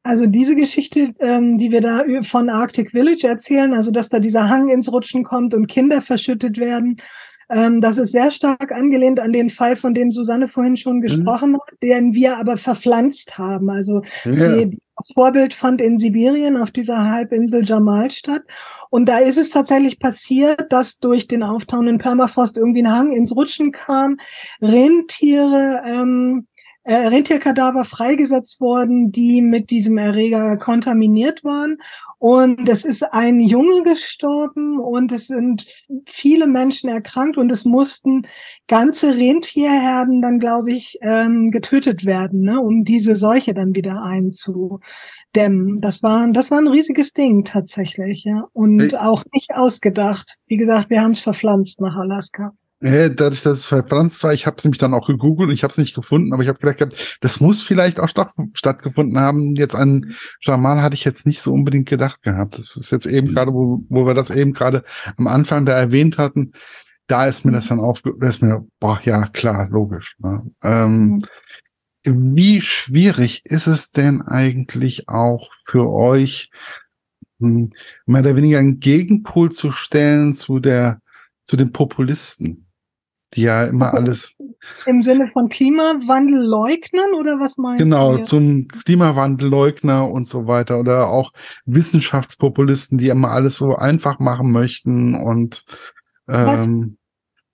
Also 0.04 0.26
diese 0.26 0.54
Geschichte, 0.54 1.12
ähm, 1.18 1.58
die 1.58 1.72
wir 1.72 1.80
da 1.80 2.04
von 2.22 2.50
Arctic 2.50 2.92
Village 2.92 3.26
erzählen, 3.26 3.74
also 3.74 3.90
dass 3.90 4.08
da 4.08 4.20
dieser 4.20 4.48
Hang 4.48 4.68
ins 4.68 4.92
Rutschen 4.92 5.24
kommt 5.24 5.54
und 5.54 5.66
Kinder 5.66 6.02
verschüttet 6.02 6.56
werden, 6.56 6.98
ähm, 7.50 7.80
das 7.80 7.98
ist 7.98 8.12
sehr 8.12 8.30
stark 8.30 8.70
angelehnt 8.70 9.18
an 9.18 9.32
den 9.32 9.50
Fall, 9.50 9.74
von 9.74 9.92
dem 9.92 10.12
Susanne 10.12 10.46
vorhin 10.46 10.76
schon 10.76 10.98
mhm. 10.98 11.02
gesprochen 11.02 11.50
mhm. 11.50 11.56
hat, 11.56 11.82
den 11.82 12.14
wir 12.14 12.36
aber 12.36 12.56
verpflanzt 12.56 13.38
haben. 13.38 13.70
Also 13.70 14.02
ja. 14.24 14.56
die, 14.56 14.78
das 14.98 15.12
Vorbild 15.14 15.54
fand 15.54 15.80
in 15.80 15.98
Sibirien 15.98 16.56
auf 16.56 16.70
dieser 16.70 17.08
Halbinsel 17.10 17.64
Jamal 17.64 18.10
statt. 18.10 18.42
Und 18.90 19.08
da 19.08 19.18
ist 19.18 19.38
es 19.38 19.50
tatsächlich 19.50 19.98
passiert, 19.98 20.72
dass 20.72 20.98
durch 20.98 21.28
den 21.28 21.42
auftauenden 21.42 21.98
Permafrost 21.98 22.58
irgendwie 22.58 22.82
ein 22.82 22.92
Hang 22.92 23.12
ins 23.12 23.34
Rutschen 23.34 23.70
kam, 23.70 24.18
Rentiere 24.60 25.82
ähm, 25.86 26.46
äh, 26.88 27.08
Rentierkadaver 27.08 27.84
freigesetzt 27.84 28.60
worden, 28.60 29.12
die 29.12 29.42
mit 29.42 29.68
diesem 29.70 29.98
Erreger 29.98 30.56
kontaminiert 30.56 31.44
waren. 31.44 31.76
Und 32.18 32.68
es 32.68 32.84
ist 32.84 33.04
ein 33.12 33.38
Junge 33.38 33.84
gestorben 33.84 34.80
und 34.80 35.12
es 35.12 35.28
sind 35.28 35.66
viele 36.06 36.48
Menschen 36.48 36.90
erkrankt 36.90 37.36
und 37.36 37.50
es 37.52 37.64
mussten 37.64 38.26
ganze 38.66 39.16
Rentierherden 39.16 40.20
dann, 40.20 40.40
glaube 40.40 40.72
ich, 40.72 40.98
ähm, 41.00 41.52
getötet 41.52 42.04
werden, 42.04 42.40
ne, 42.40 42.60
um 42.60 42.84
diese 42.84 43.14
Seuche 43.14 43.54
dann 43.54 43.76
wieder 43.76 44.02
einzudämmen. 44.02 45.80
Das 45.80 46.02
war, 46.02 46.28
das 46.32 46.50
war 46.50 46.58
ein 46.58 46.66
riesiges 46.66 47.12
Ding 47.12 47.44
tatsächlich, 47.44 48.24
ja. 48.24 48.48
Und 48.52 48.98
auch 48.98 49.22
nicht 49.32 49.54
ausgedacht. 49.54 50.34
Wie 50.48 50.56
gesagt, 50.56 50.90
wir 50.90 51.02
haben 51.02 51.12
es 51.12 51.20
verpflanzt 51.20 51.80
nach 51.80 51.96
Alaska. 51.96 52.52
Ja, 52.80 53.08
dadurch, 53.08 53.42
dass 53.42 53.58
es 53.58 53.66
verfranst 53.66 54.22
war, 54.22 54.32
ich 54.32 54.46
habe 54.46 54.56
es 54.56 54.64
nämlich 54.64 54.78
dann 54.78 54.94
auch 54.94 55.08
gegoogelt 55.08 55.48
und 55.48 55.54
ich 55.54 55.64
habe 55.64 55.72
es 55.72 55.78
nicht 55.78 55.96
gefunden, 55.96 56.32
aber 56.32 56.44
ich 56.44 56.48
habe 56.48 56.60
gedacht, 56.60 57.18
das 57.20 57.40
muss 57.40 57.60
vielleicht 57.60 57.98
auch 57.98 58.08
stattgefunden 58.08 59.18
haben. 59.18 59.56
Jetzt 59.56 59.74
an 59.74 60.14
Jamal 60.40 60.80
hatte 60.80 60.94
ich 60.94 61.04
jetzt 61.04 61.26
nicht 61.26 61.40
so 61.40 61.52
unbedingt 61.52 61.88
gedacht 61.88 62.22
gehabt. 62.22 62.56
Das 62.56 62.76
ist 62.76 62.92
jetzt 62.92 63.06
eben 63.06 63.28
mhm. 63.30 63.34
gerade, 63.34 63.52
wo, 63.52 63.84
wo 63.88 64.06
wir 64.06 64.14
das 64.14 64.30
eben 64.30 64.52
gerade 64.52 64.84
am 65.16 65.26
Anfang 65.26 65.66
da 65.66 65.72
erwähnt 65.72 66.18
hatten, 66.18 66.52
da 67.08 67.26
ist 67.26 67.44
mir 67.44 67.52
das 67.52 67.66
dann 67.66 67.80
aufge, 67.80 68.14
da 68.20 68.28
ist 68.28 68.42
mir, 68.42 68.64
boah, 68.78 69.00
ja, 69.02 69.26
klar, 69.26 69.68
logisch. 69.70 70.14
Ne? 70.18 70.48
Ähm, 70.62 71.24
mhm. 72.04 72.36
Wie 72.36 72.60
schwierig 72.60 73.42
ist 73.44 73.66
es 73.66 73.90
denn 73.90 74.22
eigentlich 74.22 75.08
auch 75.08 75.50
für 75.66 75.90
euch, 75.90 76.50
hm, 77.40 77.72
mehr 78.06 78.20
oder 78.20 78.36
weniger 78.36 78.60
einen 78.60 78.78
Gegenpol 78.78 79.50
zu 79.50 79.72
stellen 79.72 80.34
zu 80.36 80.60
der, 80.60 81.00
zu 81.42 81.56
den 81.56 81.72
Populisten? 81.72 82.67
Die 83.34 83.42
ja 83.42 83.64
immer 83.64 83.94
alles. 83.94 84.36
Im 84.86 85.02
Sinne 85.02 85.26
von 85.26 85.48
Klimawandelleugnern 85.48 87.14
oder 87.18 87.38
was 87.38 87.58
meinst 87.58 87.82
genau, 87.82 88.10
du? 88.10 88.16
Genau, 88.16 88.26
zum 88.26 88.68
Klimawandelleugner 88.68 90.10
und 90.10 90.26
so 90.26 90.46
weiter 90.46 90.78
oder 90.78 91.08
auch 91.08 91.32
Wissenschaftspopulisten, 91.66 92.98
die 92.98 93.08
immer 93.08 93.30
alles 93.30 93.56
so 93.56 93.76
einfach 93.76 94.18
machen 94.18 94.50
möchten 94.52 95.14
und 95.14 95.64
ähm, 96.28 96.98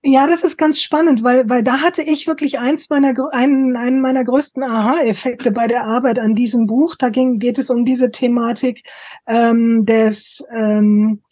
ja, 0.07 0.27
das 0.27 0.45
ist 0.45 0.59
ganz 0.59 0.83
spannend, 0.83 1.25
weil, 1.25 1.49
weil 1.49 1.63
da 1.63 1.81
hatte 1.81 2.03
ich 2.03 2.27
wirklich 2.27 2.59
eins 2.59 2.91
meiner, 2.91 3.15
einen, 3.33 3.75
einen 3.75 4.03
meiner 4.03 4.23
größten 4.23 4.63
Aha-Effekte 4.63 5.51
bei 5.51 5.67
der 5.67 5.87
Arbeit 5.87 6.19
an 6.19 6.35
diesem 6.35 6.67
Buch. 6.67 6.95
Da 6.95 7.09
ging, 7.09 7.39
geht 7.39 7.59
es 7.59 7.71
um 7.71 7.87
diese 7.87 8.11
Thematik 8.11 8.83
ähm, 9.27 9.87
des, 9.87 10.45
ähm, 10.55 11.23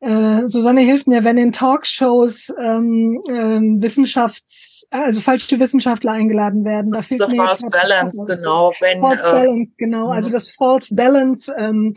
äh, 0.00 0.46
Susanne 0.46 0.82
hilft 0.82 1.06
mir, 1.06 1.24
wenn 1.24 1.38
in 1.38 1.52
Talkshows 1.52 2.52
ähm, 2.60 3.20
ähm, 3.28 3.80
Wissenschafts, 3.80 4.86
also 4.90 5.20
falsche 5.20 5.58
Wissenschaftler 5.58 6.12
eingeladen 6.12 6.64
werden. 6.64 6.86
Das 6.90 7.10
ist 7.10 7.20
da 7.20 7.28
False 7.28 7.66
Balance, 7.68 8.22
genau. 8.26 8.72
Wenn, 8.80 9.00
false 9.00 9.26
äh, 9.26 9.32
Balance, 9.32 9.72
genau. 9.78 10.08
Also 10.08 10.28
mhm. 10.28 10.32
das 10.32 10.50
False 10.50 10.94
Balance, 10.94 11.54
ähm, 11.56 11.94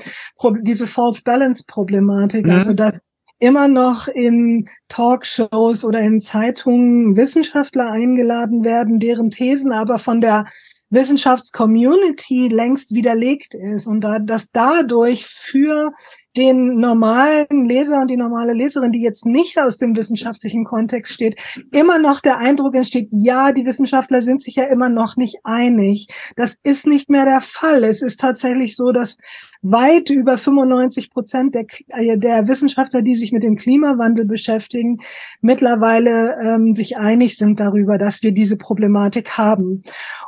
diese 0.61 0.87
False 0.87 1.21
Balance 1.23 1.63
Problematik, 1.67 2.45
mhm. 2.45 2.51
also 2.51 2.73
dass 2.73 2.99
immer 3.39 3.67
noch 3.67 4.07
in 4.07 4.67
Talkshows 4.87 5.83
oder 5.83 5.99
in 5.99 6.19
Zeitungen 6.19 7.15
Wissenschaftler 7.17 7.91
eingeladen 7.91 8.63
werden, 8.63 8.99
deren 8.99 9.29
Thesen 9.29 9.71
aber 9.71 9.99
von 9.99 10.21
der 10.21 10.45
Wissenschaftscommunity 10.89 12.47
längst 12.47 12.95
widerlegt 12.95 13.53
ist 13.53 13.87
und 13.87 14.01
da, 14.01 14.19
dass 14.19 14.49
dadurch 14.51 15.25
für 15.25 15.91
den 16.35 16.79
normalen 16.79 17.67
Leser 17.67 18.01
und 18.01 18.07
die 18.07 18.17
normale 18.17 18.53
Leserin, 18.53 18.91
die 18.91 19.01
jetzt 19.01 19.25
nicht 19.25 19.59
aus 19.59 19.77
dem 19.77 19.95
wissenschaftlichen 19.95 20.63
Kontext 20.63 21.13
steht, 21.13 21.39
immer 21.71 21.99
noch 21.99 22.21
der 22.21 22.37
Eindruck 22.37 22.75
entsteht, 22.75 23.09
ja, 23.11 23.51
die 23.51 23.65
Wissenschaftler 23.65 24.21
sind 24.21 24.41
sich 24.41 24.55
ja 24.55 24.65
immer 24.65 24.89
noch 24.89 25.15
nicht 25.15 25.37
einig. 25.43 26.07
Das 26.35 26.57
ist 26.63 26.87
nicht 26.87 27.09
mehr 27.09 27.25
der 27.25 27.41
Fall. 27.41 27.83
Es 27.83 28.01
ist 28.01 28.19
tatsächlich 28.19 28.75
so, 28.75 28.91
dass 28.91 29.17
weit 29.61 30.09
über 30.09 30.37
95 30.37 31.11
Prozent 31.11 31.55
der, 31.55 31.65
äh, 31.89 32.17
der 32.17 32.47
Wissenschaftler, 32.47 33.01
die 33.01 33.15
sich 33.15 33.31
mit 33.31 33.43
dem 33.43 33.55
Klimawandel 33.55 34.25
beschäftigen, 34.25 34.99
mittlerweile 35.41 36.37
ähm, 36.41 36.75
sich 36.75 36.97
einig 36.97 37.37
sind 37.37 37.59
darüber, 37.59 37.97
dass 37.97 38.23
wir 38.23 38.31
diese 38.31 38.57
Problematik 38.57 39.37
haben. 39.37 39.83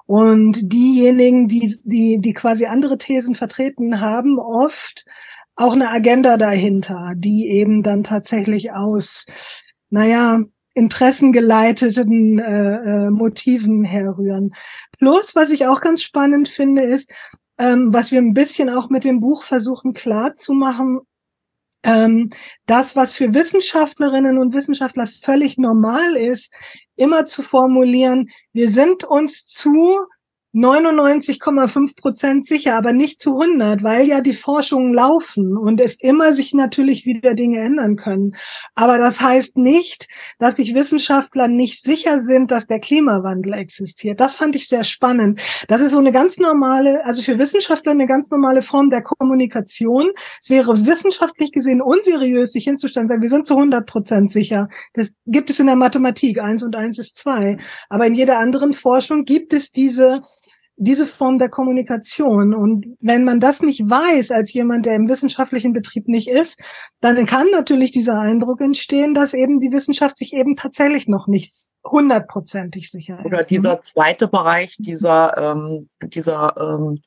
Und 0.06 0.60
diejenigen, 0.62 1.48
die, 1.48 1.74
die, 1.86 2.20
die 2.20 2.34
quasi 2.34 2.66
andere 2.66 2.98
Thesen 2.98 3.36
vertreten 3.36 4.02
haben, 4.02 4.38
oft 4.38 5.06
auch 5.56 5.74
eine 5.74 5.90
Agenda 5.90 6.38
dahinter, 6.38 7.14
die 7.16 7.50
eben 7.50 7.84
dann 7.84 8.04
tatsächlich 8.04 8.72
aus, 8.72 9.26
naja, 9.90 10.40
interessengeleiteten 10.74 12.40
äh, 12.40 12.76
äh, 12.76 13.10
Motiven 13.10 13.84
herrühren. 13.84 14.54
Plus, 14.98 15.36
was 15.36 15.52
ich 15.52 15.68
auch 15.68 15.82
ganz 15.82 16.02
spannend 16.02 16.48
finde, 16.48 16.84
ist, 16.84 17.12
ähm, 17.62 17.94
was 17.94 18.12
wir 18.12 18.20
ein 18.20 18.34
bisschen 18.34 18.70
auch 18.70 18.90
mit 18.90 19.04
dem 19.04 19.20
Buch 19.20 19.44
versuchen 19.44 19.94
klar 19.94 20.34
zu 20.34 20.54
machen, 20.54 21.02
ähm, 21.84 22.32
das, 22.66 22.96
was 22.96 23.14
für 23.14 23.36
Wissenschaftlerinnen 23.36 24.40
und 24.40 24.54
Wissenschaftler 24.54 25.08
völlig 25.08 25.60
normal 25.60 26.16
ist, 26.16 26.54
immer 26.96 27.26
zu 27.26 27.44
formulieren, 27.44 28.30
wir 28.52 28.70
sind 28.72 29.04
uns 29.04 29.46
zu 29.46 30.00
99,5 30.54 31.96
Prozent 31.96 32.46
sicher, 32.46 32.76
aber 32.76 32.92
nicht 32.92 33.22
zu 33.22 33.40
100, 33.40 33.84
weil 33.84 34.06
ja 34.06 34.20
die 34.20 34.34
Forschungen 34.34 34.94
laufen 34.94 35.56
und 35.56 35.80
es 35.80 35.96
immer 35.96 36.34
sich 36.34 36.54
natürlich 36.54 37.06
wieder 37.06 37.36
Dinge 37.36 37.60
ändern 37.60 37.96
können. 37.96 38.36
Aber 38.76 38.98
das 38.98 39.22
heißt 39.22 39.58
nicht, 39.58 40.10
dass 40.40 40.58
sich 40.58 40.76
Wissenschaftler 40.76 41.48
nicht 41.48 41.82
sicher 41.82 42.20
sind, 42.20 42.52
dass 42.52 42.68
der 42.68 42.80
Klimawandel 42.80 43.54
existiert. 43.54 44.20
Das 44.20 44.36
fand 44.36 44.56
ich 44.56 44.68
sehr 44.68 44.84
spannend. 44.84 45.40
Das 45.70 45.80
ist 45.80 45.94
so 45.94 46.00
eine 46.00 46.12
ganz 46.12 46.38
normale, 46.38 47.06
also 47.06 47.22
für 47.22 47.40
Wissenschaftler 47.40 47.94
eine 47.94 48.06
ganz 48.06 48.30
normale 48.30 48.62
Form 48.62 48.90
der 48.90 49.04
Kommunikation. 49.04 50.10
Es 50.42 50.50
wäre 50.50 50.86
wissenschaftlich 50.86 51.54
gesehen 51.54 51.82
unseriös, 51.82 52.52
sich 52.52 52.66
hinzustellen, 52.66 53.08
sagen, 53.08 53.22
wir 53.22 53.30
sind 53.30 53.48
zu 53.48 53.56
100 53.56 53.86
Prozent 53.86 54.32
sicher. 54.34 54.68
Das 54.94 55.14
gibt 55.26 55.50
es 55.50 55.62
in 55.62 55.68
der 55.68 55.78
Mathematik. 55.78 56.42
Eins 56.42 56.62
und 56.62 56.76
eins 56.76 57.00
ist 57.00 57.18
zwei. 57.18 57.58
Aber 57.88 58.06
in 58.06 58.16
jeder 58.16 58.40
anderen 58.40 58.74
Forschung 58.74 59.24
gibt 59.24 59.54
es 59.54 59.72
diese 59.72 60.22
diese 60.82 61.06
Form 61.06 61.38
der 61.38 61.50
Kommunikation. 61.50 62.56
Und 62.56 62.88
wenn 63.00 63.24
man 63.24 63.40
das 63.40 63.62
nicht 63.62 63.82
weiß, 63.82 64.32
als 64.32 64.52
jemand, 64.52 64.88
der 64.88 64.96
im 64.96 65.08
wissenschaftlichen 65.08 65.74
Betrieb 65.74 66.08
nicht 66.08 66.28
ist, 66.28 66.60
dann 67.02 67.24
kann 67.28 67.48
natürlich 67.52 67.92
dieser 67.92 68.20
Eindruck 68.20 68.62
entstehen, 68.62 69.14
dass 69.14 69.36
eben 69.36 69.60
die 69.60 69.72
Wissenschaft 69.72 70.18
sich 70.18 70.34
eben 70.34 70.56
tatsächlich 70.56 71.08
noch 71.08 71.28
nicht 71.28 71.54
hundertprozentig 71.86 72.90
sicher 72.90 73.20
ist. 73.20 73.26
Oder 73.26 73.38
ne? 73.40 73.46
dieser 73.48 73.82
zweite 73.82 74.28
Bereich 74.28 74.76
dieser, 74.80 75.38
ähm, 75.38 75.88
dieser 76.02 76.56
ähm, 76.58 76.98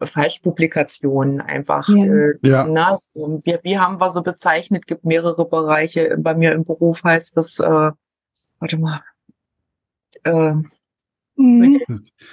Falschpublikationen 0.00 1.40
einfach. 1.40 1.88
Ja. 1.88 2.04
Äh, 2.04 2.34
ja. 2.42 2.66
Na, 2.68 2.98
wir, 3.14 3.58
wie 3.64 3.78
haben 3.78 3.98
wir 3.98 4.10
so 4.10 4.22
bezeichnet? 4.22 4.86
Gibt 4.86 5.04
mehrere 5.04 5.48
Bereiche. 5.48 6.16
Bei 6.16 6.34
mir 6.34 6.52
im 6.52 6.64
Beruf 6.64 7.02
heißt 7.02 7.36
das, 7.36 7.58
äh, 7.58 7.90
warte 8.60 8.78
mal, 8.78 9.00
äh, 10.22 10.54
Mhm. 11.36 11.80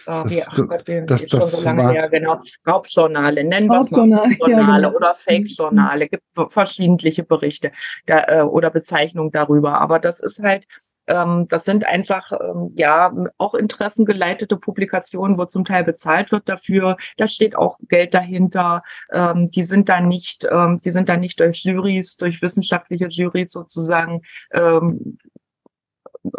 Oh, 0.08 0.24
das, 0.24 0.48
ach 0.50 0.68
Gott, 0.68 0.84
das, 0.88 1.24
ist 1.24 1.32
schon 1.32 1.48
so 1.48 1.63
lange 1.63 1.92
her, 1.92 2.10
genau. 2.10 2.42
Raubjournale, 2.66 3.44
nennen 3.44 3.68
wir 3.68 3.82
es 3.82 3.92
mal 3.92 4.12
Raubjournale 4.12 4.38
ja, 4.50 4.78
genau. 4.78 4.96
oder 4.96 5.16
Fake-Journale, 5.16 6.08
gibt 6.08 6.24
verschiedentliche 6.50 7.24
Berichte 7.24 7.72
da, 8.06 8.24
äh, 8.28 8.42
oder 8.42 8.70
Bezeichnungen 8.70 9.32
darüber. 9.32 9.82
Aber 9.82 10.00
das 10.00 10.20
ist 10.22 10.42
halt, 10.42 10.66
ähm, 11.08 11.48
das 11.50 11.66
sind 11.66 11.86
einfach 11.86 12.32
ähm, 12.32 12.72
ja 12.76 13.13
auch 13.38 13.54
interessengeleitete 13.56 14.58
Publikationen, 14.58 15.38
wo 15.38 15.46
zum 15.46 15.66
Teil 15.66 15.84
bezahlt 15.84 16.32
wird 16.32 16.48
dafür. 16.48 16.98
Da 17.18 17.28
steht 17.28 17.56
auch 17.56 17.78
Geld 17.89 18.13
dahinter. 18.13 18.84
Ähm, 19.12 19.52
die 19.52 19.63
sind 19.63 19.89
dann 19.89 20.08
nicht, 20.08 20.48
ähm, 20.50 20.80
die 20.84 20.92
sind 20.92 21.10
dann 21.10 21.20
nicht 21.20 21.39
durch 21.39 21.63
Jurys, 21.63 22.16
durch 22.18 22.42
wissenschaftliche 22.42 23.08
Jurys 23.08 23.52
sozusagen 23.52 24.22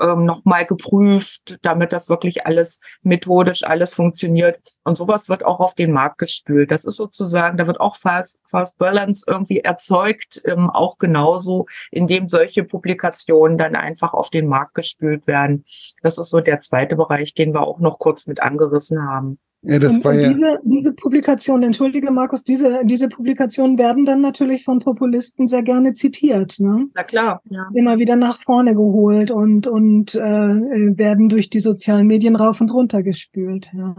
ähm, 0.00 0.24
nochmal 0.24 0.64
geprüft, 0.66 1.58
damit 1.62 1.92
das 1.92 2.08
wirklich 2.08 2.46
alles 2.46 2.80
methodisch 3.02 3.64
alles 3.64 3.92
funktioniert. 3.94 4.58
Und 4.84 4.96
sowas 4.96 5.28
wird 5.28 5.44
auch 5.44 5.60
auf 5.60 5.74
den 5.74 5.92
Markt 5.92 6.18
gespült. 6.18 6.70
Das 6.70 6.84
ist 6.84 6.96
sozusagen, 6.96 7.56
da 7.56 7.66
wird 7.66 7.80
auch 7.80 7.96
Fast, 7.96 8.38
Fast 8.44 8.78
Balance 8.78 9.24
irgendwie 9.26 9.60
erzeugt, 9.60 10.42
ähm, 10.44 10.70
auch 10.70 10.98
genauso, 10.98 11.66
indem 11.90 12.28
solche 12.28 12.64
Publikationen 12.64 13.58
dann 13.58 13.76
einfach 13.76 14.14
auf 14.14 14.30
den 14.30 14.46
Markt 14.46 14.74
gespült 14.74 15.26
werden. 15.26 15.64
Das 16.02 16.18
ist 16.18 16.30
so 16.30 16.40
der 16.40 16.60
zweite 16.60 16.96
Bereich, 16.96 17.34
den 17.34 17.52
wir 17.52 17.62
auch 17.62 17.78
noch 17.78 17.98
kurz 17.98 18.26
mit 18.26 18.40
angerissen 18.42 19.06
haben. 19.08 19.38
Ja, 19.66 19.78
das 19.78 19.96
und, 19.96 20.04
war 20.04 20.14
ja. 20.14 20.28
Diese, 20.28 20.58
diese 20.62 20.92
Publikationen, 20.92 21.64
entschuldige 21.64 22.10
Markus, 22.10 22.44
diese, 22.44 22.82
diese 22.84 23.08
Publikationen 23.08 23.78
werden 23.78 24.04
dann 24.04 24.20
natürlich 24.20 24.64
von 24.64 24.78
Populisten 24.78 25.48
sehr 25.48 25.62
gerne 25.62 25.94
zitiert. 25.94 26.58
Ne? 26.58 26.88
Na 26.94 27.02
klar, 27.02 27.40
ja. 27.48 27.66
Immer 27.74 27.98
wieder 27.98 28.16
nach 28.16 28.42
vorne 28.42 28.74
geholt 28.74 29.30
und, 29.30 29.66
und 29.66 30.14
äh, 30.14 30.20
werden 30.20 31.28
durch 31.28 31.48
die 31.48 31.60
sozialen 31.60 32.06
Medien 32.06 32.36
rauf 32.36 32.60
und 32.60 32.72
runter 32.72 33.02
gespült. 33.02 33.70
Ja. 33.72 33.96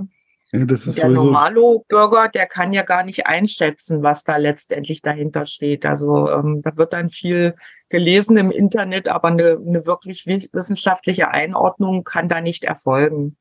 Ja, 0.54 0.63
das 0.63 0.86
ist 0.86 0.99
der 0.99 1.10
Normalo-Bürger, 1.10 2.30
der 2.30 2.45
kann 2.45 2.71
ja 2.71 2.84
gar 2.84 3.04
nicht 3.04 3.25
einschätzen, 3.25 4.04
was 4.04 4.23
da 4.23 4.38
letztendlich 4.38 5.01
dahinter 5.01 5.47
steht. 5.47 5.86
Also 5.86 6.30
ähm, 6.30 6.62
da 6.63 6.78
wird 6.78 6.93
dann 6.93 7.10
viel 7.10 7.56
gelesen 7.89 8.38
im 8.38 8.51
Internet, 8.51 9.10
aber 9.10 9.30
eine, 9.30 9.58
eine 9.65 9.88
wirklich 9.88 10.25
wissenschaftliche 10.28 11.30
Einordnung 11.32 12.04
kann 12.04 12.30
da 12.30 12.41
nicht 12.41 12.63
erfolgen. 12.63 13.38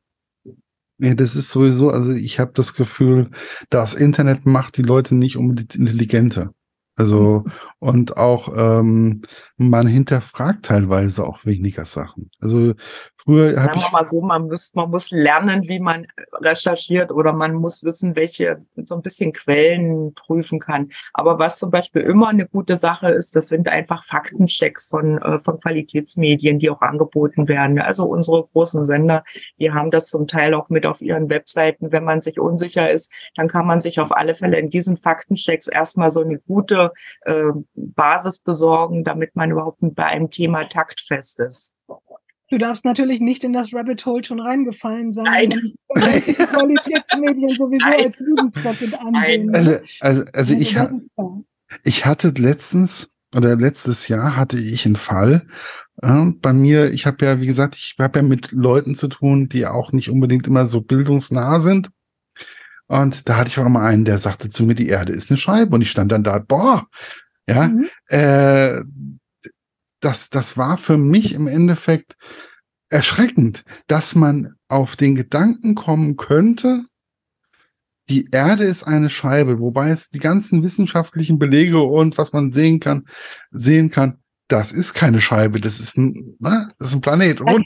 Ja, 0.99 1.15
das 1.15 1.35
ist 1.35 1.51
sowieso, 1.51 1.91
also 1.91 2.13
ich 2.13 2.39
habe 2.39 2.53
das 2.55 2.75
Gefühl, 2.75 3.31
das 3.69 3.95
Internet 3.95 4.47
macht 4.47 4.77
die 4.77 4.83
Leute 4.83 5.17
nicht 5.17 5.37
unbedingt 5.37 5.75
intelligenter. 5.75 6.55
Also, 6.97 7.43
mhm. 7.45 7.53
und 7.81 8.17
auch 8.17 8.53
ähm, 8.57 9.23
man 9.57 9.87
hinterfragt 9.89 10.67
teilweise 10.67 11.27
auch 11.27 11.45
weniger 11.45 11.85
Sachen. 11.85 12.31
Also 12.41 12.75
früher 13.17 13.61
habe 13.61 13.77
ich. 13.77 13.91
mal 13.91 14.05
so, 14.05 14.21
man 14.21 14.47
muss, 14.47 14.73
man 14.77 14.91
muss 14.91 15.11
lernen, 15.11 15.69
wie 15.69 15.81
man 15.81 16.07
recherchiert 16.41 17.11
oder 17.11 17.33
man 17.33 17.55
muss 17.55 17.83
wissen, 17.83 18.15
welche 18.15 18.65
so 18.87 18.95
ein 18.95 19.03
bisschen 19.03 19.33
Quellen 19.33 20.15
prüfen 20.15 20.61
kann. 20.61 20.91
Aber 21.13 21.41
was 21.41 21.59
zum 21.59 21.73
Beispiel 21.73 22.03
immer 22.03 22.29
eine 22.29 22.47
gute 22.47 22.77
Sache 22.77 23.11
ist, 23.11 23.35
das 23.35 23.49
sind 23.49 23.69
einfach 23.69 24.05
Faktenchecks 24.05 24.89
von, 24.89 25.19
äh, 25.19 25.41
von 25.41 25.59
Qualitätsmedien, 25.59 26.61
die 26.61 26.71
auch 26.71 26.81
angeboten 26.81 27.49
werden. 27.49 27.81
Also 27.81 28.05
unsere 28.05 28.47
großen 28.53 28.85
Sender, 28.85 29.25
die 29.59 29.73
haben 29.73 29.91
das 29.91 30.07
zum 30.07 30.29
Teil 30.29 30.55
auch 30.55 30.69
mit 30.69 30.87
auf 30.87 31.03
ihren 31.03 31.29
Webseiten. 31.29 31.91
Wenn 31.91 32.05
man 32.05 32.23
sich 32.23 32.39
unsicher 32.39 32.89
ist, 32.89 33.13
dann 33.35 33.49
kann 33.49 33.67
man 33.67 33.81
sich 33.81 33.99
auf 33.99 34.13
alle 34.17 34.35
Fälle 34.37 34.61
in 34.61 34.71
diesen 34.71 34.97
Faktenchecks 34.97 35.67
erstmal 35.67 36.13
so 36.13 36.21
eine 36.21 36.39
gute 36.39 36.84
äh, 37.23 37.51
Basis 37.75 38.39
besorgen, 38.39 39.05
damit 39.05 39.37
man 39.37 39.51
überhaupt 39.51 39.79
bei 39.81 40.07
einem 40.07 40.31
Thema 40.31 40.65
taktfest 40.65 41.41
ist. 41.41 41.75
Du 42.51 42.59
darfst 42.59 42.85
natürlich 42.85 43.21
nicht 43.21 43.43
in 43.43 43.53
das 43.53 43.73
Rabbit 43.73 44.05
Hole 44.07 44.23
schon 44.23 44.41
reingefallen 44.41 45.13
sein. 45.13 45.25
Nein. 45.25 45.51
Qualitätsmedien 45.89 47.49
sowieso 47.59 47.89
Nein. 47.89 48.05
als 48.05 48.19
Jugendprofit 48.19 48.95
ansehen. 48.95 49.55
Also, 49.55 49.77
also, 50.01 50.23
also 50.33 50.55
ich, 50.55 50.79
ha 50.79 50.91
ich 51.83 52.07
hatte 52.07 52.29
letztens 52.37 53.09
oder 53.35 53.57
letztes 53.57 54.09
Jahr 54.09 54.37
hatte 54.37 54.59
ich 54.59 54.87
einen 54.87 54.97
Fall. 54.97 55.47
Äh, 56.03 56.31
bei 56.41 56.53
mir, 56.53 56.93
ich 56.93 57.07
habe 57.07 57.25
ja, 57.25 57.41
wie 57.41 57.47
gesagt, 57.47 57.75
ich 57.77 57.97
habe 57.99 58.21
ja 58.21 58.23
mit 58.23 58.53
Leuten 58.53 58.95
zu 58.95 59.09
tun, 59.09 59.49
die 59.49 59.67
auch 59.67 59.93
nicht 59.93 60.11
unbedingt 60.11 60.47
immer 60.47 60.67
so 60.67 60.81
bildungsnah 60.81 61.61
sind. 61.61 61.91
Und 62.87 63.29
da 63.29 63.37
hatte 63.37 63.49
ich 63.49 63.59
auch 63.59 63.69
mal 63.69 63.87
einen, 63.87 64.05
der 64.05 64.19
sagte 64.19 64.49
zu 64.49 64.65
mir, 64.65 64.75
die 64.75 64.89
Erde 64.89 65.13
ist 65.13 65.31
eine 65.31 65.39
Scheibe. 65.39 65.75
Und 65.75 65.83
ich 65.83 65.91
stand 65.91 66.13
dann 66.13 66.25
da, 66.25 66.39
boah, 66.39 66.87
ja, 67.49 67.69
mhm. 67.69 67.89
äh, 68.09 68.83
das, 70.01 70.29
das 70.31 70.57
war 70.57 70.77
für 70.79 70.99
mich 70.99 71.33
im 71.33 71.47
Endeffekt 71.47 72.17
erschreckend, 72.91 73.65
dass 73.87 74.15
man 74.15 74.55
auf 74.69 74.97
den 74.97 75.15
Gedanken 75.15 75.75
kommen 75.75 76.17
könnte, 76.17 76.85
die 78.11 78.29
Erde 78.31 78.65
ist 78.65 78.83
eine 78.83 79.09
Scheibe, 79.09 79.61
wobei 79.61 79.91
es 79.91 80.11
die 80.11 80.19
ganzen 80.19 80.63
wissenschaftlichen 80.63 81.39
Belege 81.39 81.81
und 81.81 82.19
was 82.19 82.33
man 82.33 82.53
sehen 82.53 82.81
kann, 82.81 83.05
sehen 83.51 83.91
kann, 83.91 84.19
das 84.49 84.73
ist 84.73 84.93
keine 84.93 85.21
Scheibe, 85.21 85.59
das 85.61 85.81
ist 85.81 85.97
ein, 85.97 86.37
ne, 86.39 86.71
das 86.79 86.89
ist 86.89 86.95
ein 86.97 87.01
Planet. 87.01 87.41
Und 87.41 87.65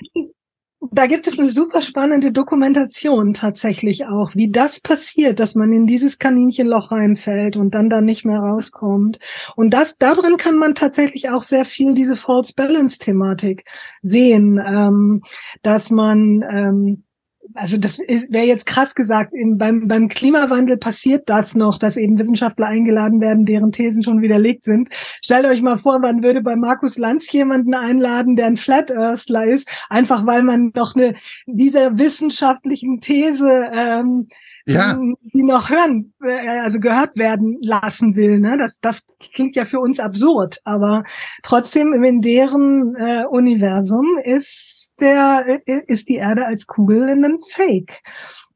da 0.92 1.06
gibt 1.06 1.26
es 1.26 1.38
eine 1.38 1.48
super 1.48 1.82
spannende 1.82 2.32
Dokumentation 2.32 3.34
tatsächlich 3.34 4.06
auch, 4.06 4.34
wie 4.34 4.50
das 4.50 4.80
passiert, 4.80 5.40
dass 5.40 5.54
man 5.54 5.72
in 5.72 5.86
dieses 5.86 6.18
Kaninchenloch 6.18 6.90
reinfällt 6.90 7.56
und 7.56 7.74
dann 7.74 7.90
da 7.90 8.00
nicht 8.00 8.24
mehr 8.24 8.38
rauskommt. 8.38 9.18
Und 9.56 9.70
das, 9.74 9.96
darin 9.98 10.36
kann 10.36 10.56
man 10.56 10.74
tatsächlich 10.74 11.30
auch 11.30 11.42
sehr 11.42 11.64
viel 11.64 11.94
diese 11.94 12.16
False 12.16 12.52
Balance 12.54 12.98
Thematik 12.98 13.64
sehen, 14.02 14.60
ähm, 14.64 15.22
dass 15.62 15.90
man, 15.90 16.44
ähm, 16.50 17.04
also 17.58 17.76
das 17.76 17.98
wäre 17.98 18.46
jetzt 18.46 18.66
krass 18.66 18.94
gesagt, 18.94 19.32
in, 19.34 19.58
beim, 19.58 19.88
beim 19.88 20.08
Klimawandel 20.08 20.76
passiert 20.76 21.28
das 21.28 21.54
noch, 21.54 21.78
dass 21.78 21.96
eben 21.96 22.18
Wissenschaftler 22.18 22.66
eingeladen 22.66 23.20
werden, 23.20 23.44
deren 23.44 23.72
Thesen 23.72 24.02
schon 24.02 24.22
widerlegt 24.22 24.64
sind. 24.64 24.88
Stellt 25.22 25.44
euch 25.44 25.60
mal 25.60 25.76
vor, 25.76 25.98
man 25.98 26.22
würde 26.22 26.40
bei 26.40 26.56
Markus 26.56 26.98
Lanz 26.98 27.30
jemanden 27.32 27.74
einladen, 27.74 28.36
der 28.36 28.46
ein 28.46 28.56
Flat 28.56 28.90
Earthler 28.90 29.44
ist, 29.46 29.68
einfach 29.88 30.24
weil 30.24 30.42
man 30.42 30.70
noch 30.74 30.94
eine 30.94 31.14
dieser 31.46 31.98
wissenschaftlichen 31.98 33.00
These 33.00 33.70
ähm, 33.72 34.28
ja. 34.66 34.98
die 35.32 35.42
noch 35.42 35.70
hören, 35.70 36.12
äh, 36.22 36.60
also 36.60 36.78
gehört 36.78 37.16
werden 37.16 37.58
lassen 37.62 38.16
will. 38.16 38.38
Ne? 38.38 38.56
Das, 38.58 38.78
das 38.80 39.02
klingt 39.32 39.56
ja 39.56 39.64
für 39.64 39.80
uns 39.80 39.98
absurd, 39.98 40.60
aber 40.64 41.04
trotzdem 41.42 41.92
in 42.04 42.20
deren 42.20 42.94
äh, 42.94 43.24
Universum 43.28 44.04
ist 44.22 44.77
der, 45.00 45.60
äh, 45.66 45.82
ist 45.86 46.08
die 46.08 46.16
Erde 46.16 46.46
als 46.46 46.66
Kugel 46.66 47.08
ein 47.08 47.38
Fake. 47.48 48.02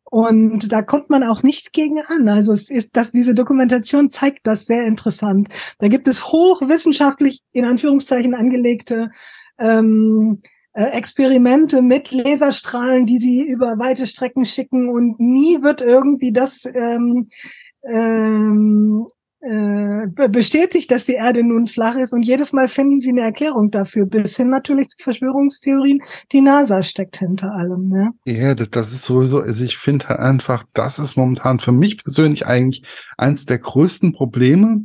Und 0.05 0.70
da 0.70 0.83
kommt 0.83 1.09
man 1.09 1.24
auch 1.24 1.42
nicht 1.42 1.72
gegen 1.72 1.98
an. 2.00 2.28
Also 2.28 2.52
es 2.52 2.68
ist, 2.68 2.96
dass 2.96 3.12
diese 3.12 3.35
Dokumentation 3.35 4.11
zeigt 4.11 4.46
das 4.46 4.66
sehr 4.66 4.85
interessant. 4.85 5.48
Da 5.78 5.88
gibt 5.88 6.07
es 6.07 6.26
hochwissenschaftlich 6.26 7.40
in 7.52 7.64
Anführungszeichen 7.64 8.35
angelegte 8.35 9.11
ähm, 9.59 10.42
äh, 10.74 10.85
Experimente 10.90 11.81
mit 11.81 12.12
Laserstrahlen, 12.12 13.07
die 13.07 13.18
sie 13.18 13.42
über 13.42 13.78
weite 13.78 14.07
Strecken 14.07 14.44
schicken 14.44 14.90
und 14.90 15.18
nie 15.18 15.62
wird 15.62 15.81
irgendwie 15.81 16.33
das 16.33 16.66
ähm, 16.66 17.28
ähm, 17.85 19.07
äh, 19.07 19.21
bestätigt, 20.31 20.90
dass 20.90 21.07
die 21.07 21.14
Erde 21.14 21.42
nun 21.42 21.66
flach 21.66 21.96
ist 21.96 22.12
und 22.12 22.22
jedes 22.22 22.52
Mal 22.52 22.68
finden 22.68 23.00
sie 23.00 23.11
eine 23.11 23.22
Erklärung 23.22 23.70
dafür, 23.70 24.07
bis 24.07 24.37
hin 24.37 24.50
natürlich 24.50 24.88
zu 24.88 25.02
Verschwörungstheorien. 25.02 26.00
Die 26.31 26.40
NASA 26.40 26.83
steckt 26.83 27.16
hinter 27.16 27.52
allem. 27.52 27.88
Ne? 27.88 28.11
Ja, 28.24 28.55
das 28.55 28.92
ist 28.92 29.05
sowieso, 29.05 29.38
also 29.38 29.64
ich 29.64 29.76
finde 29.76 30.09
halt 30.09 30.20
einfach, 30.20 30.64
das 30.74 31.00
ist 31.00 31.16
momentan 31.16 31.59
für 31.59 31.72
mich 31.72 32.02
persönlich 32.02 32.46
eigentlich 32.46 32.85
eins 33.18 33.44
der 33.46 33.59
größten 33.59 34.12
Probleme, 34.12 34.85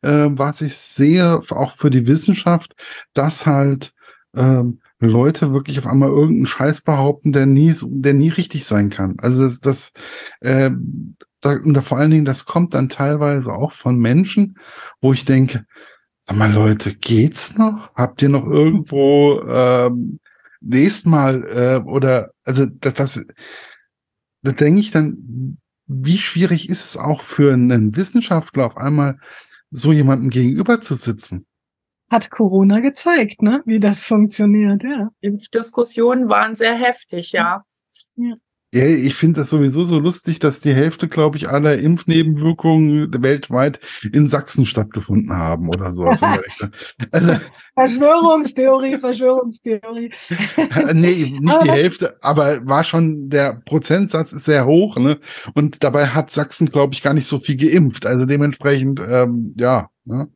äh, 0.00 0.28
was 0.30 0.62
ich 0.62 0.76
sehe, 0.76 1.42
auch 1.50 1.72
für 1.72 1.90
die 1.90 2.06
Wissenschaft, 2.06 2.74
dass 3.12 3.44
halt 3.44 3.92
ähm, 4.34 4.80
Leute 5.00 5.52
wirklich 5.52 5.78
auf 5.78 5.86
einmal 5.86 6.08
irgendeinen 6.08 6.46
Scheiß 6.46 6.80
behaupten, 6.80 7.32
der 7.32 7.46
nie, 7.46 7.74
der 7.82 8.14
nie 8.14 8.30
richtig 8.30 8.64
sein 8.64 8.90
kann. 8.90 9.16
Also 9.20 9.44
das, 9.44 9.60
das 9.60 9.92
äh, 10.40 10.70
da, 11.40 11.52
und 11.52 11.74
da 11.74 11.82
vor 11.82 11.98
allen 11.98 12.10
Dingen, 12.10 12.24
das 12.24 12.44
kommt 12.44 12.74
dann 12.74 12.88
teilweise 12.88 13.52
auch 13.52 13.72
von 13.72 13.96
Menschen, 13.96 14.58
wo 15.00 15.12
ich 15.12 15.24
denke, 15.24 15.64
sag 16.20 16.36
mal 16.36 16.52
Leute, 16.52 16.94
geht's 16.94 17.56
noch? 17.56 17.94
Habt 17.94 18.22
ihr 18.22 18.28
noch 18.28 18.44
irgendwo 18.44 19.40
ähm, 19.48 20.20
nächstes 20.60 21.04
Mal 21.04 21.44
äh, 21.44 21.88
oder 21.88 22.30
also 22.44 22.66
das, 22.66 22.94
das 22.94 23.26
da 24.42 24.52
denke 24.52 24.80
ich 24.80 24.90
dann, 24.90 25.58
wie 25.86 26.18
schwierig 26.18 26.68
ist 26.68 26.84
es 26.84 26.96
auch 26.96 27.22
für 27.22 27.52
einen 27.52 27.96
Wissenschaftler 27.96 28.66
auf 28.66 28.76
einmal 28.76 29.18
so 29.70 29.92
jemandem 29.92 30.30
gegenüber 30.30 30.80
zu 30.80 30.94
sitzen? 30.94 31.46
Hat 32.10 32.30
Corona 32.30 32.80
gezeigt, 32.80 33.42
ne, 33.42 33.62
wie 33.66 33.80
das 33.80 34.04
funktioniert, 34.04 34.82
ja. 34.82 35.10
Impfdiskussionen 35.20 36.28
waren 36.28 36.56
sehr 36.56 36.74
heftig, 36.74 37.32
ja. 37.32 37.64
ja. 38.16 38.34
Ja, 38.74 38.84
ich 38.84 39.14
finde 39.14 39.40
das 39.40 39.48
sowieso 39.48 39.82
so 39.82 39.98
lustig, 39.98 40.40
dass 40.40 40.60
die 40.60 40.74
Hälfte, 40.74 41.08
glaube 41.08 41.38
ich, 41.38 41.48
aller 41.48 41.78
Impfnebenwirkungen 41.78 43.10
weltweit 43.22 43.80
in 44.12 44.28
Sachsen 44.28 44.66
stattgefunden 44.66 45.32
haben 45.32 45.70
oder 45.70 45.90
so. 45.94 46.04
also, 47.10 47.36
Verschwörungstheorie, 47.74 48.98
Verschwörungstheorie. 48.98 50.10
nee, 50.92 51.34
nicht 51.40 51.48
aber 51.50 51.64
die 51.64 51.70
Hälfte, 51.70 52.18
aber 52.20 52.66
war 52.66 52.84
schon, 52.84 53.30
der 53.30 53.54
Prozentsatz 53.54 54.32
ist 54.32 54.44
sehr 54.44 54.66
hoch, 54.66 54.98
ne? 54.98 55.18
Und 55.54 55.82
dabei 55.82 56.08
hat 56.08 56.30
Sachsen, 56.30 56.70
glaube 56.70 56.92
ich, 56.92 57.02
gar 57.02 57.14
nicht 57.14 57.26
so 57.26 57.38
viel 57.38 57.56
geimpft. 57.56 58.04
Also 58.04 58.26
dementsprechend, 58.26 59.00
ähm, 59.00 59.54
ja, 59.56 59.88
ne? 60.04 60.28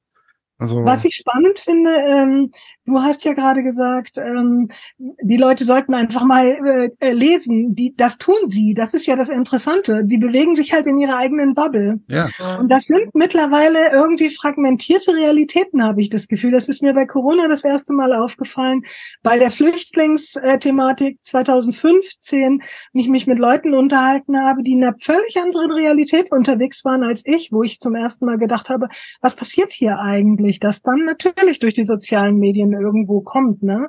Also 0.62 0.84
Was 0.84 1.04
ich 1.04 1.16
spannend 1.16 1.58
finde, 1.58 1.90
ähm, 1.90 2.52
du 2.86 3.00
hast 3.00 3.24
ja 3.24 3.32
gerade 3.32 3.64
gesagt, 3.64 4.16
ähm, 4.16 4.68
die 4.98 5.36
Leute 5.36 5.64
sollten 5.64 5.92
einfach 5.92 6.24
mal 6.24 6.46
äh, 6.46 6.90
äh, 7.00 7.12
lesen. 7.12 7.74
Die, 7.74 7.94
das 7.96 8.16
tun 8.16 8.36
sie. 8.48 8.74
Das 8.74 8.94
ist 8.94 9.06
ja 9.06 9.16
das 9.16 9.28
Interessante. 9.28 10.04
Die 10.04 10.18
bewegen 10.18 10.54
sich 10.54 10.72
halt 10.72 10.86
in 10.86 10.98
ihrer 10.98 11.16
eigenen 11.16 11.54
Bubble. 11.54 12.00
Ja. 12.06 12.28
Und 12.60 12.68
das 12.68 12.84
sind 12.84 13.12
mittlerweile 13.14 13.90
irgendwie 13.92 14.30
fragmentierte 14.30 15.14
Realitäten, 15.16 15.82
habe 15.82 16.00
ich 16.00 16.10
das 16.10 16.28
Gefühl. 16.28 16.52
Das 16.52 16.68
ist 16.68 16.80
mir 16.80 16.94
bei 16.94 17.06
Corona 17.06 17.48
das 17.48 17.64
erste 17.64 17.92
Mal 17.92 18.12
aufgefallen. 18.12 18.82
Bei 19.24 19.38
der 19.38 19.50
Flüchtlingsthematik 19.50 21.18
2015, 21.22 22.62
wenn 22.92 23.00
ich 23.00 23.08
mich 23.08 23.26
mit 23.26 23.40
Leuten 23.40 23.74
unterhalten 23.74 24.38
habe, 24.40 24.62
die 24.62 24.72
in 24.72 24.84
einer 24.84 24.94
völlig 25.00 25.36
anderen 25.42 25.72
Realität 25.72 26.30
unterwegs 26.30 26.84
waren 26.84 27.02
als 27.02 27.22
ich, 27.26 27.50
wo 27.50 27.64
ich 27.64 27.80
zum 27.80 27.96
ersten 27.96 28.26
Mal 28.26 28.38
gedacht 28.38 28.68
habe, 28.68 28.88
was 29.20 29.34
passiert 29.34 29.72
hier 29.72 29.98
eigentlich? 29.98 30.51
Natürlich, 30.52 30.60
das 30.60 30.82
dann 30.82 31.04
natürlich 31.04 31.58
durch 31.58 31.74
die 31.74 31.84
sozialen 31.84 32.38
Medien 32.38 32.72
irgendwo 32.72 33.20
kommt, 33.20 33.62
ne? 33.62 33.88